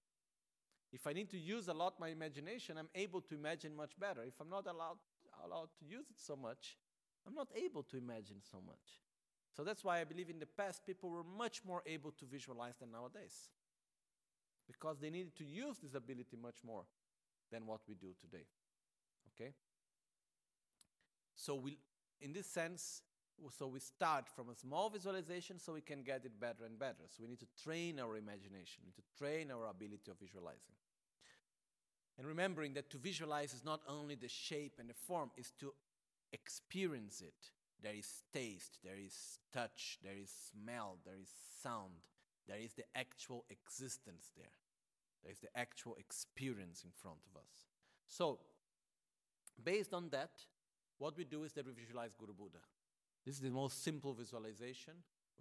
[0.93, 4.23] If I need to use a lot my imagination, I'm able to imagine much better.
[4.23, 4.99] If I'm not allowed,
[5.45, 6.77] allowed to use it so much,
[7.27, 9.01] I'm not able to imagine so much.
[9.57, 12.75] So that's why I believe in the past people were much more able to visualize
[12.79, 13.49] than nowadays.
[14.67, 16.85] Because they needed to use this ability much more
[17.51, 18.45] than what we do today.
[19.35, 19.53] Okay?
[21.35, 21.79] So we
[22.23, 23.03] in this sense,
[23.51, 27.05] so we start from a small visualization so we can get it better and better.
[27.09, 30.77] So we need to train our imagination, we need to train our ability of visualizing.
[32.19, 35.73] And remembering that to visualize is not only the shape and the form, is to
[36.33, 37.51] experience it.
[37.83, 41.31] There is taste, there is touch, there is smell, there is
[41.63, 42.05] sound,
[42.47, 44.53] there is the actual existence there.
[45.23, 47.67] There is the actual experience in front of us.
[48.07, 48.41] So,
[49.63, 50.31] based on that,
[50.99, 52.59] what we do is that we visualize Guru Buddha.
[53.25, 54.95] This is the most simple visualization.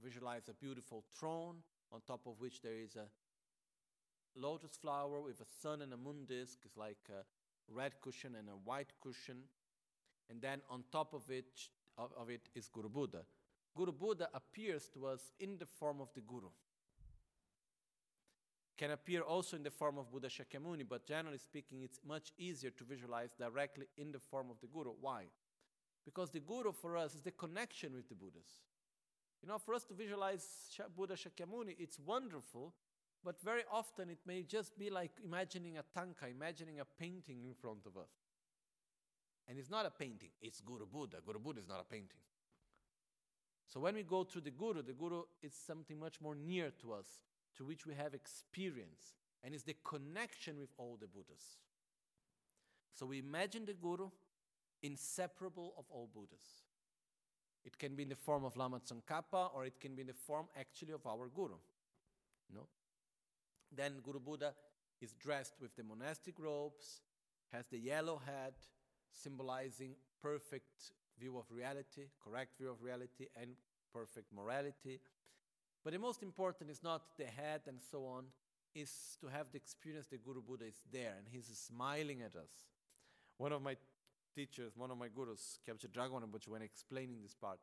[0.04, 1.58] Visualize a beautiful throne
[1.92, 3.08] on top of which there is a
[4.36, 6.60] lotus flower with a sun and a moon disk.
[6.66, 7.24] It's like a
[7.72, 9.44] red cushion and a white cushion.
[10.30, 13.24] And then on top of it, of, of it is Guru Buddha.
[13.76, 16.50] Guru Buddha appears to us in the form of the Guru.
[18.82, 22.72] can appear also in the form of Buddha Shakyamuni, but generally speaking, it's much easier
[22.72, 24.92] to visualize directly in the form of the Guru.
[25.00, 25.26] Why?
[26.06, 28.50] Because the Guru for us is the connection with the Buddhas.
[29.42, 30.46] You know, for us to visualize
[30.96, 32.74] Buddha Shakyamuni, it's wonderful,
[33.24, 37.54] but very often it may just be like imagining a tanka, imagining a painting in
[37.54, 38.12] front of us.
[39.48, 41.18] And it's not a painting, it's Guru Buddha.
[41.26, 42.20] Guru Buddha is not a painting.
[43.68, 46.94] So when we go through the Guru, the Guru is something much more near to
[46.94, 47.08] us,
[47.58, 51.58] to which we have experience, and is the connection with all the Buddhas.
[52.94, 54.10] So we imagine the Guru
[54.84, 56.64] inseparable of all Buddhas.
[57.64, 60.14] It can be in the form of Lama Tsongkhapa, or it can be in the
[60.14, 61.58] form actually of our Guru.
[62.54, 62.68] No?
[63.76, 64.54] Then Guru Buddha
[65.00, 67.02] is dressed with the monastic robes,
[67.52, 68.54] has the yellow hat,
[69.12, 73.52] symbolizing perfect view of reality, correct view of reality, and
[73.94, 75.00] perfect morality.
[75.84, 78.26] But the most important is not the head and so on,
[78.74, 82.52] is to have the experience the Guru Buddha is there and he's smiling at us.
[83.38, 83.76] One of my
[84.36, 87.60] teachers, one of my gurus, Kyabche Dragon, when explaining this part,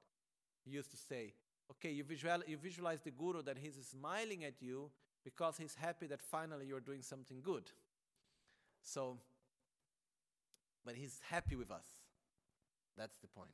[0.64, 1.35] he used to say,
[1.71, 4.91] okay, you, visual, you visualize the Guru that he's smiling at you
[5.25, 7.71] because he's happy that finally you're doing something good.
[8.83, 9.19] So,
[10.85, 11.87] but he's happy with us.
[12.97, 13.51] That's the point.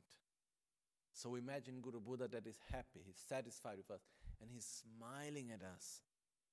[1.13, 4.01] So imagine Guru Buddha that is happy, he's satisfied with us,
[4.41, 6.01] and he's smiling at us.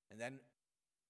[0.09, 0.39] And then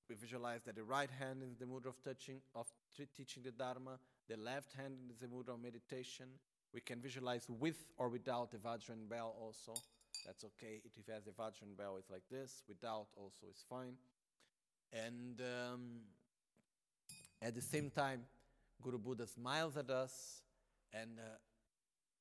[0.10, 2.68] we visualize that the right hand is the mudra of touching, of
[3.16, 4.00] teaching the Dharma,
[4.30, 6.28] the left hand is the mudra of meditation.
[6.74, 9.74] We can visualize with or without the Vajra bell also.
[10.26, 10.82] That's okay.
[10.86, 12.64] If it has the Vajra bell, it's like this.
[12.68, 13.96] Without also is fine.
[14.92, 15.82] And um,
[17.42, 18.22] at the same time,
[18.82, 20.42] Guru Buddha smiles at us
[20.94, 21.38] and uh,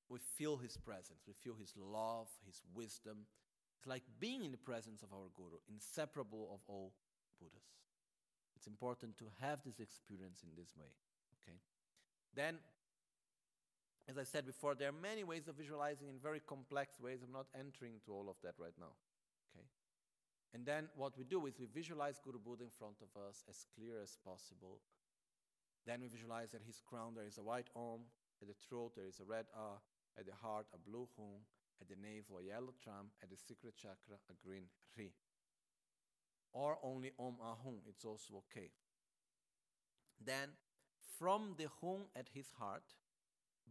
[0.08, 1.20] we feel his presence.
[1.26, 3.18] We feel his love, his wisdom.
[3.78, 6.92] It's like being in the presence of our Guru, inseparable of all
[7.40, 7.64] Buddhas.
[8.56, 10.92] It's important to have this experience in this way.
[11.42, 11.58] Okay?
[12.34, 12.58] Then,
[14.08, 17.20] as I said before, there are many ways of visualizing in very complex ways.
[17.22, 18.96] I'm not entering into all of that right now.
[19.52, 19.66] Okay?
[20.54, 23.66] And then what we do is we visualize Guru Buddha in front of us as
[23.74, 24.80] clear as possible.
[25.86, 28.00] Then we visualize that his crown there is a white Om,
[28.40, 29.78] at the throat there is a red A,
[30.18, 31.44] at the heart a blue Hum,
[31.80, 34.64] at the navel a yellow Tram, at the secret chakra a green
[34.96, 35.12] Ri.
[36.52, 38.70] Or only Om Ahum, it's also okay.
[40.24, 40.50] Then
[41.18, 42.84] from the Hum at his heart,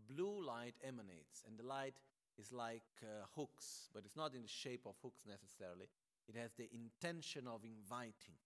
[0.08, 1.96] blue light emanates, and the light
[2.38, 5.88] is like uh, hooks, but it's not in the shape of hooks necessarily.
[6.28, 8.38] It has the intention of inviting.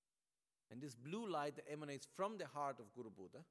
[0.71, 3.43] And this blue light that emanates from the heart of Guru Buddha,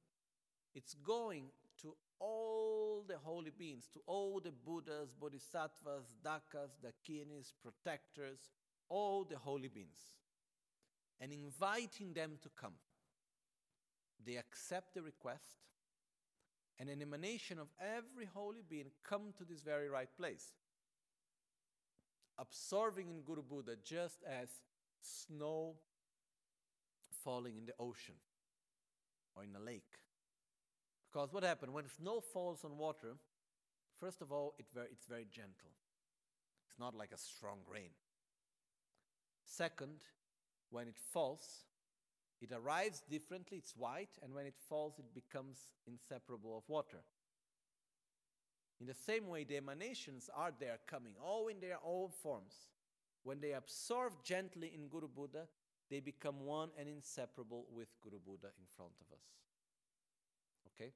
[0.73, 1.45] it's going
[1.81, 8.39] to all the holy beings, to all the Buddhas, Bodhisattvas, Dakas, Dakinis, protectors,
[8.89, 10.15] all the holy beings,
[11.19, 12.73] and inviting them to come.
[14.23, 15.57] They accept the request,
[16.79, 20.53] and an emanation of every holy being come to this very right place,
[22.37, 24.49] absorbing in Guru Buddha just as
[25.01, 25.75] snow
[27.23, 28.15] falling in the ocean
[29.35, 29.99] or in a lake.
[31.11, 33.15] Because what happened when snow falls on water,
[33.99, 35.71] first of all, it very, it's very gentle.
[36.67, 37.91] It's not like a strong rain.
[39.45, 40.03] Second,
[40.71, 41.65] when it falls,
[42.41, 45.57] it arrives differently, it's white, and when it falls, it becomes
[45.87, 47.03] inseparable of water.
[48.79, 52.67] In the same way, the emanations are there coming, all in their own forms.
[53.23, 55.47] When they absorb gently in Guru Buddha,
[55.89, 59.23] they become one and inseparable with Guru Buddha in front of us.
[60.75, 60.91] Okay?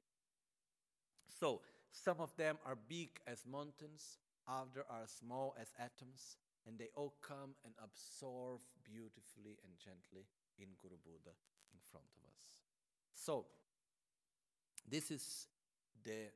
[1.39, 1.61] So,
[1.91, 6.37] some of them are big as mountains, others are small as atoms,
[6.69, 10.27] and they all come and absorb beautifully and gently
[10.59, 11.33] in Guru Buddha
[11.73, 12.43] in front of us.
[13.15, 13.47] So,
[14.87, 15.47] this is
[16.05, 16.29] the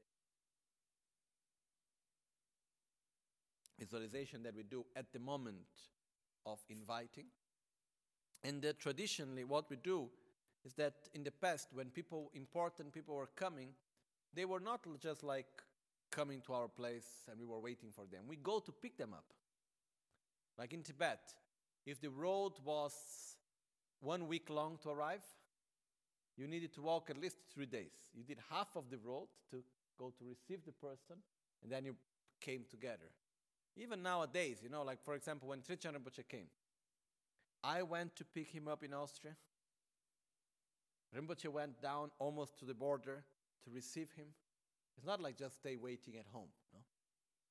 [3.79, 5.67] visualization that we do at the moment
[6.47, 7.25] of inviting.
[8.43, 10.09] And uh, traditionally, what we do
[10.65, 13.69] is that in the past, when people, important people were coming,
[14.34, 15.45] they were not just like
[16.09, 18.23] coming to our place and we were waiting for them.
[18.27, 19.25] We go to pick them up.
[20.57, 21.33] Like in Tibet,
[21.85, 22.93] if the road was
[23.99, 25.23] one week long to arrive,
[26.37, 27.93] you needed to walk at least three days.
[28.13, 29.63] You did half of the road to
[29.97, 31.17] go to receive the person,
[31.61, 31.95] and then you
[32.41, 33.11] came together.
[33.75, 36.47] Even nowadays, you know, like for example, when Trijang Rinpoche came,
[37.63, 39.35] I went to pick him up in Austria.
[41.15, 43.23] Rinpoche went down almost to the border
[43.63, 44.27] to receive him.
[44.97, 46.49] It's not like just stay waiting at home.
[46.73, 46.79] No?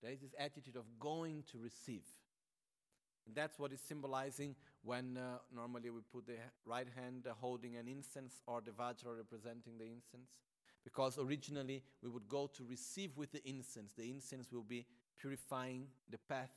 [0.02, 2.06] There is this attitude of going to receive.
[3.26, 7.86] And that's what is symbolizing when uh, normally we put the right hand holding an
[7.86, 10.30] incense or the vajra representing the incense.
[10.84, 13.92] Because originally we would go to receive with the incense.
[13.96, 14.84] The incense will be
[15.20, 16.50] purifying the path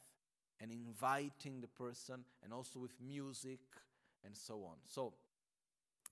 [0.59, 3.59] and inviting the person, and also with music
[4.23, 4.77] and so on.
[4.87, 5.13] So,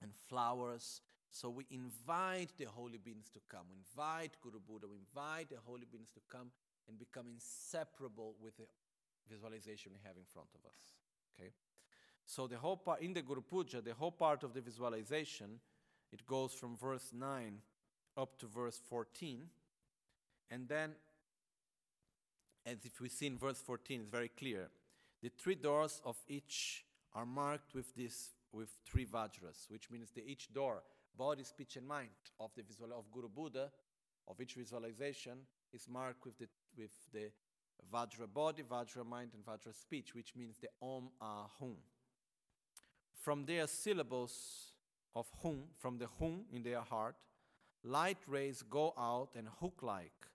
[0.01, 1.01] and flowers.
[1.31, 3.61] So we invite the holy beings to come.
[3.71, 4.87] We invite Guru Buddha.
[4.87, 6.51] We invite the holy beings to come
[6.87, 8.65] and become inseparable with the
[9.29, 10.77] visualization we have in front of us.
[11.39, 11.51] Okay.
[12.25, 15.59] So the whole part in the Guru Puja, the whole part of the visualization,
[16.11, 17.57] it goes from verse 9
[18.17, 19.41] up to verse 14.
[20.51, 20.91] And then,
[22.65, 24.69] as if we see in verse 14, it's very clear.
[25.21, 30.23] The three doors of each are marked with this with three vajras, which means the
[30.25, 30.83] each door,
[31.17, 32.09] body, speech, and mind
[32.39, 33.71] of the visual of Guru Buddha,
[34.27, 35.39] of each visualization,
[35.73, 36.47] is marked with the
[36.77, 37.31] with the
[37.93, 41.75] Vajra body, Vajra mind, and Vajra speech, which means the Om Ah Hum.
[43.13, 44.71] From their syllables
[45.15, 47.15] of Hum, from the Hum in their heart,
[47.83, 50.27] light rays go out and hook-like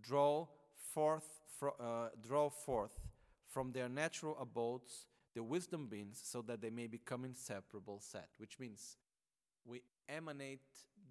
[0.00, 0.46] draw
[0.94, 1.28] forth,
[1.62, 2.98] uh, draw forth
[3.46, 8.28] from their natural abodes the wisdom beings, so that they may become inseparable set.
[8.38, 8.96] Which means
[9.64, 10.60] we emanate,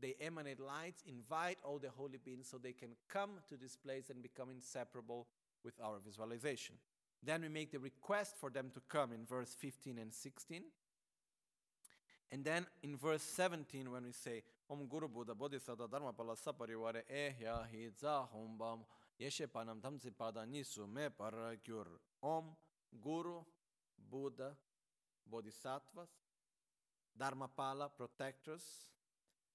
[0.01, 4.09] they emanate lights, invite all the holy beings, so they can come to this place
[4.09, 5.27] and become inseparable
[5.63, 6.75] with our visualization.
[7.23, 10.63] Then we make the request for them to come in verse 15 and 16.
[12.31, 17.01] And then in verse 17, when we say, Om Guru Buddha Bodhisattva Dharma Palasa Parivare
[17.11, 18.79] Ehya Hidza Hombam
[19.19, 21.87] Yeshe Panam Tamsi Pada Nisu Me Paragyur
[22.21, 22.45] Om
[23.03, 23.41] Guru
[24.11, 24.51] Buddha
[25.29, 26.09] Bodhisattvas
[27.19, 28.63] Dharmapala protectors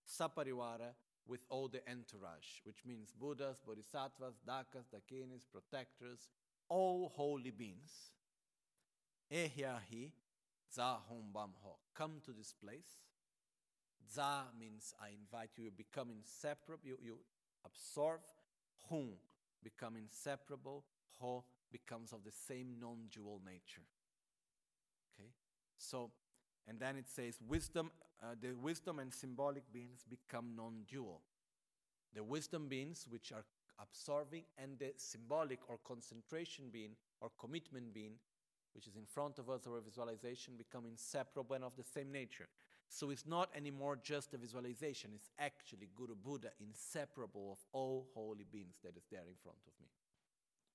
[0.06, 0.92] Saparivara
[1.26, 6.28] with all the entourage, which means Buddhas, Bodhisattvas, Dakas, Dakinis, protectors,
[6.68, 8.12] all holy beings.
[9.32, 10.10] Ehyahi
[10.74, 11.76] Za Hombam Ho.
[11.94, 12.98] Come to this place.
[14.12, 17.18] Za means I invite you, you become inseparable, you, you
[17.64, 18.20] absorb.
[18.90, 19.14] Hum,
[19.62, 20.84] become inseparable.
[21.20, 23.86] Ho becomes of the same non dual nature.
[25.14, 25.30] Okay?
[25.78, 26.10] So,
[26.68, 27.90] and then it says, wisdom,
[28.22, 31.20] uh, the wisdom and symbolic beings become non dual.
[32.14, 33.44] The wisdom beings, which are
[33.80, 38.14] absorbing, and the symbolic or concentration being or commitment being,
[38.74, 42.48] which is in front of us, our visualization, become inseparable and of the same nature.
[42.88, 48.44] So it's not anymore just a visualization, it's actually Guru Buddha, inseparable of all holy
[48.50, 49.88] beings that is there in front of me.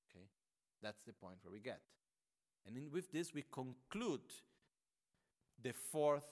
[0.09, 0.25] Okay?
[0.81, 1.81] That's the point where we get.
[2.65, 4.21] And in, with this, we conclude
[5.63, 6.23] the fourth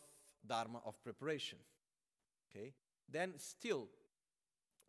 [0.45, 1.59] Dharma of preparation.
[2.49, 2.73] Okay?
[3.09, 3.87] Then, still,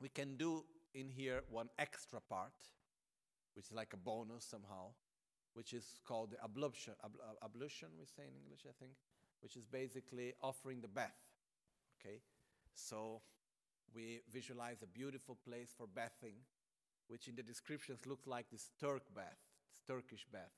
[0.00, 0.64] we can do
[0.94, 2.52] in here one extra part,
[3.54, 4.92] which is like a bonus somehow,
[5.54, 6.94] which is called the ablution.
[7.04, 8.92] Ab- ablution, we say in English, I think,
[9.40, 11.30] which is basically offering the bath.
[12.00, 12.20] Okay?
[12.74, 13.22] So,
[13.94, 16.36] we visualize a beautiful place for bathing,
[17.08, 19.38] which in the descriptions looks like this Turk bath,
[19.70, 20.52] this Turkish bath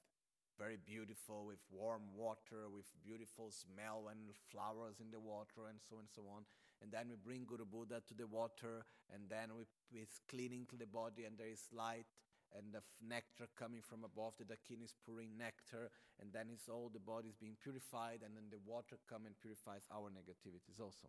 [0.61, 5.97] very beautiful with warm water, with beautiful smell and flowers in the water, and so
[5.97, 6.45] and so on.
[6.85, 9.65] And then we bring Guru Buddha to the water, and then we
[9.97, 12.13] it's cleaning to the body, and there is light
[12.53, 14.35] and the nectar coming from above.
[14.37, 15.89] The dakini is pouring nectar,
[16.21, 19.35] and then it's all the body is being purified, and then the water come and
[19.41, 21.09] purifies our negativities also.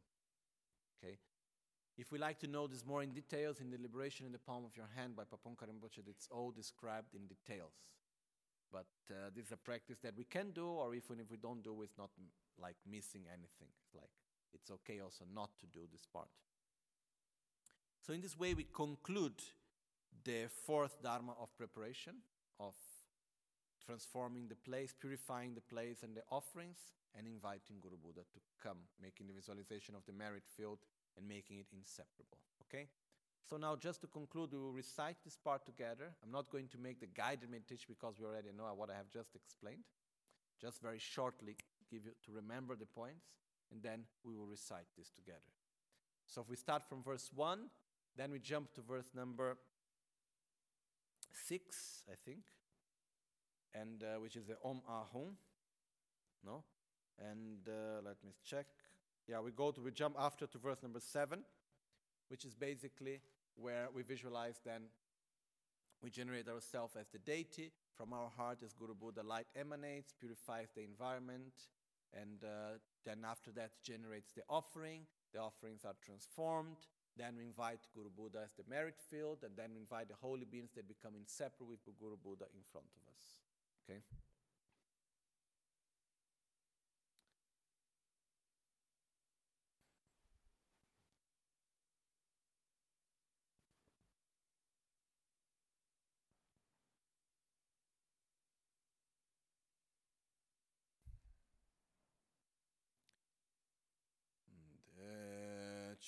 [0.96, 1.18] Okay.
[1.98, 4.64] If we like to know this more in details, in the Liberation in the Palm
[4.64, 7.74] of Your Hand by Pabongka Rinpoche, it's all described in details.
[8.72, 11.64] But uh, this is a practice that we can do, or even if we don't
[11.64, 12.10] do, it's not
[12.62, 13.68] like missing anything.
[13.84, 14.10] It's like
[14.54, 16.30] it's okay also not to do this part.
[18.06, 19.42] So in this way, we conclude
[20.24, 22.16] the fourth dharma of preparation
[22.60, 22.74] of
[23.86, 26.78] transforming the place, purifying the place and the offerings,
[27.18, 30.80] and inviting Guru Buddha to come, making the visualization of the merit field
[31.18, 32.40] and making it inseparable.
[32.64, 32.88] Okay.
[33.52, 36.14] So now, just to conclude, we will recite this part together.
[36.24, 39.12] I'm not going to make the guided meditation because we already know what I have
[39.12, 39.84] just explained.
[40.62, 41.58] Just very shortly,
[41.92, 43.26] give you to remember the points,
[43.70, 45.52] and then we will recite this together.
[46.28, 47.64] So if we start from verse one,
[48.16, 49.58] then we jump to verse number
[51.34, 52.44] six, I think,
[53.76, 55.34] and uh, which is the Om Ahum.
[56.46, 56.64] No,
[57.20, 58.68] and uh, let me check.
[59.28, 61.44] Yeah, we go to we jump after to verse number seven
[62.32, 63.20] which is basically
[63.56, 64.84] where we visualize then
[66.02, 67.72] we generate ourselves as the deity.
[67.96, 71.54] From our heart, as Guru Buddha, light emanates, purifies the environment,
[72.14, 75.06] and uh, then after that generates the offering.
[75.34, 76.90] The offerings are transformed.
[77.18, 80.46] Then we invite Guru Buddha as the merit field, and then we invite the holy
[80.46, 83.22] beings that become inseparable with Guru Buddha in front of us.
[83.84, 84.02] Okay?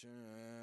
[0.03, 0.62] Chen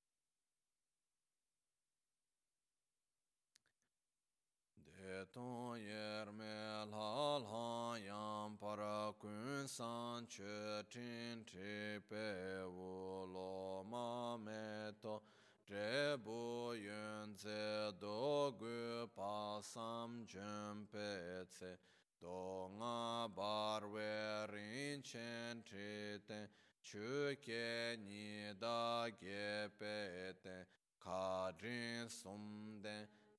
[5.07, 6.55] De ton yer me
[6.91, 15.21] la la yam para kun san che tin tri pe wo lo ma me to.
[15.65, 21.77] Tre bu yun ze do gu pa sam jen pe tse.
[22.19, 24.11] Do nga bar we
[24.51, 26.49] rin chen tri ten
[26.83, 29.07] chu ke ni da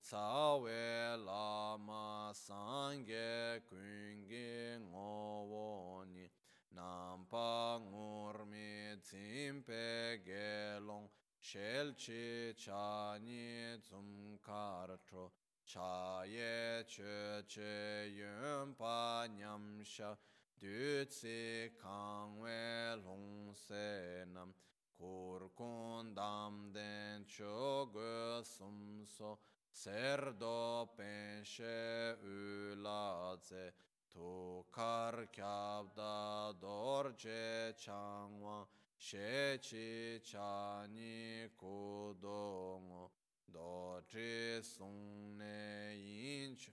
[0.00, 6.28] Sawe lama sange kungi ngowoni
[6.74, 11.08] Nampa ngurmi tsimpe gelong.
[11.40, 15.30] Shelchi chani tsumkartro
[15.66, 20.16] Chaye cheche yunpa nyamsha
[20.60, 24.52] Dutsi kangwe longse nam.
[24.98, 29.38] Kurkun damden chogo sumso
[29.78, 33.66] Serdo penshe ulaze
[34.12, 38.66] tu kar kyabda dorje changwa
[38.98, 43.10] shechi chani kudongo
[43.54, 46.64] doji sungne inch.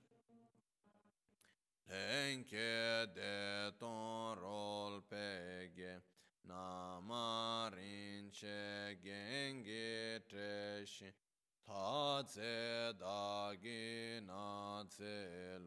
[1.88, 6.02] Lenke de ton rol pege
[6.50, 7.78] namarinche
[9.04, 11.14] genge treshi
[11.66, 15.14] tā tsē dā gī nā tsē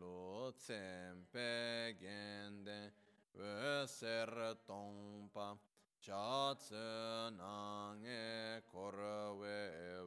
[0.00, 1.48] lō tsēn pē
[2.02, 2.92] gēn dēn
[3.38, 4.32] wē sēr
[4.68, 5.48] tōng pā
[6.06, 6.84] chā tsē
[7.38, 7.56] nā
[8.04, 9.00] ngē kōr
[9.40, 9.58] wē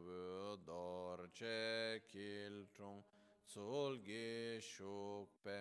[0.05, 0.23] wē
[0.69, 1.59] dōr chē
[2.07, 3.03] kīl chōng
[3.51, 5.59] tsūl gī shūk pē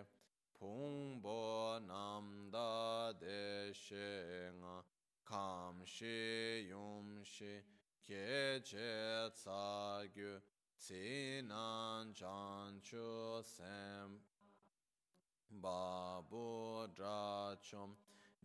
[0.60, 1.42] pōng bō
[1.90, 2.70] nām dā
[3.18, 4.08] dē shē
[4.62, 4.78] ngā
[8.08, 10.40] Keche tsargyu
[10.76, 14.18] sinan chanchu sem.
[15.62, 17.96] Babu drachom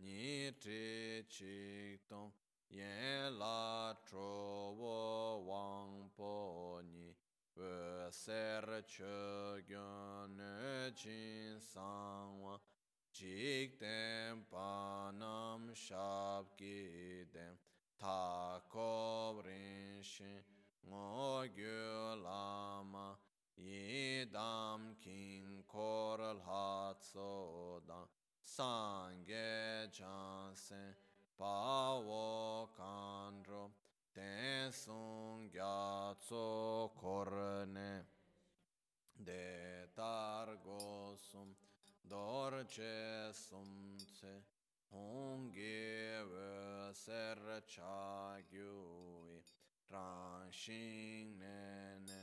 [0.02, 2.32] nitri chiktom
[2.68, 7.14] Yen la trovo wangpo ni.
[7.56, 10.36] Veser chögyon
[10.94, 12.60] chin sangwa
[13.14, 17.56] Chikten panam shabkiden
[17.98, 20.42] ta ko rin shin
[20.88, 23.16] ngo gyu lama
[23.56, 28.06] yi dam king kor la tso dan
[28.56, 30.94] sangye chansen
[31.38, 33.70] pa wo kandro
[34.14, 37.30] ten sung gya tso kor
[37.66, 38.04] ne
[39.26, 41.48] de tar go sum
[42.08, 44.55] dor che sum tse
[44.92, 49.42] hong ge we ser cha gyu
[49.90, 52.22] ran shin ne ne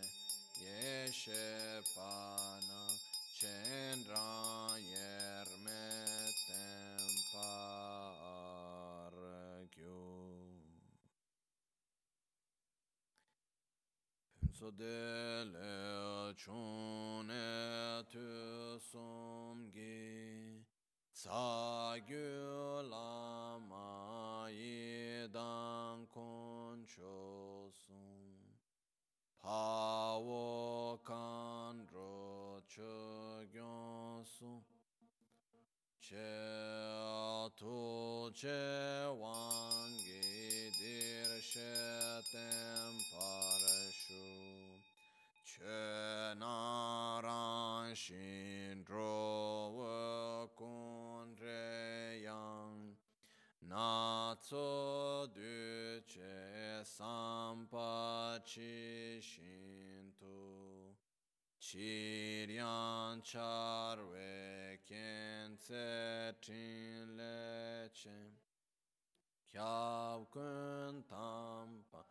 [0.61, 1.45] ye she
[1.95, 2.83] pa na
[3.39, 5.85] chen ran yer me
[6.47, 9.13] tem par
[9.75, 10.01] gyu
[14.59, 18.27] so de le chun e tu
[21.13, 28.33] gi sa gyu la ma yi dan kun cho sum
[29.41, 34.63] pa wo kan ro cho gyon sum
[36.01, 36.33] che
[37.57, 41.73] tu che wang gi dir she
[42.31, 43.61] tem par
[44.01, 44.52] shu
[45.63, 52.91] che naran shindro wa kun re yang
[53.61, 60.97] na tso du che sampa chi shinto
[61.57, 68.35] chiryan charve kense tin leche
[69.49, 72.03] kyav kun tampa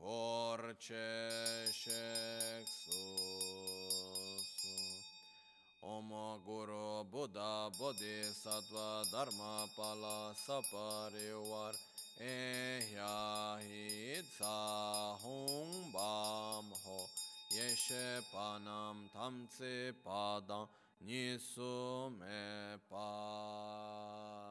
[0.00, 2.92] pa kor che shek su
[4.38, 4.68] su
[5.82, 11.74] Om Guru Buddha Bodhisattva Dharma Pala Saparivar
[12.18, 17.08] Ehya Hitsa Hung Bam Ho.
[17.50, 20.68] Yeshe Panam Tamtse Padam
[21.06, 24.49] Nisu Me Pargyu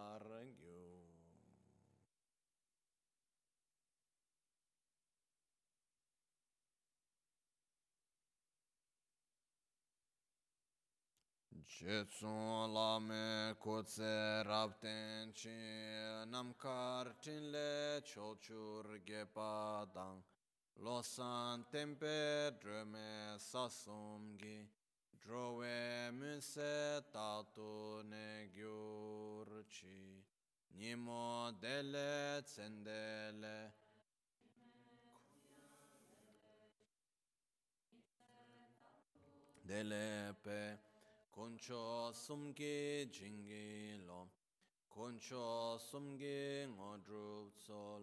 [11.70, 15.56] Jetsun lame kutse rapten chi
[16.32, 20.22] namkar tinle chochur gepa dang
[20.84, 24.68] losan tempe drome sasum gi
[25.22, 30.26] drove muse tatu ne gyur chi
[30.76, 33.72] nimo dele tsendele
[39.68, 40.34] dele
[41.40, 43.08] sumge
[45.78, 46.68] sumge
[47.66, 48.02] sol,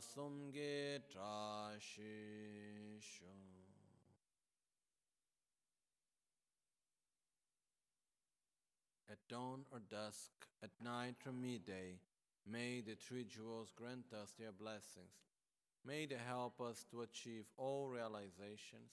[0.00, 3.26] sumge trashi sho.
[9.08, 10.30] At dawn or dusk,
[10.64, 12.00] at night or midday,
[12.44, 15.14] may the three jewels grant us their blessings.
[15.86, 18.90] May they help us to achieve all realizations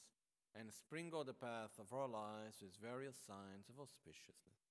[0.60, 4.71] and sprinkle the path of our lives with various signs of auspiciousness.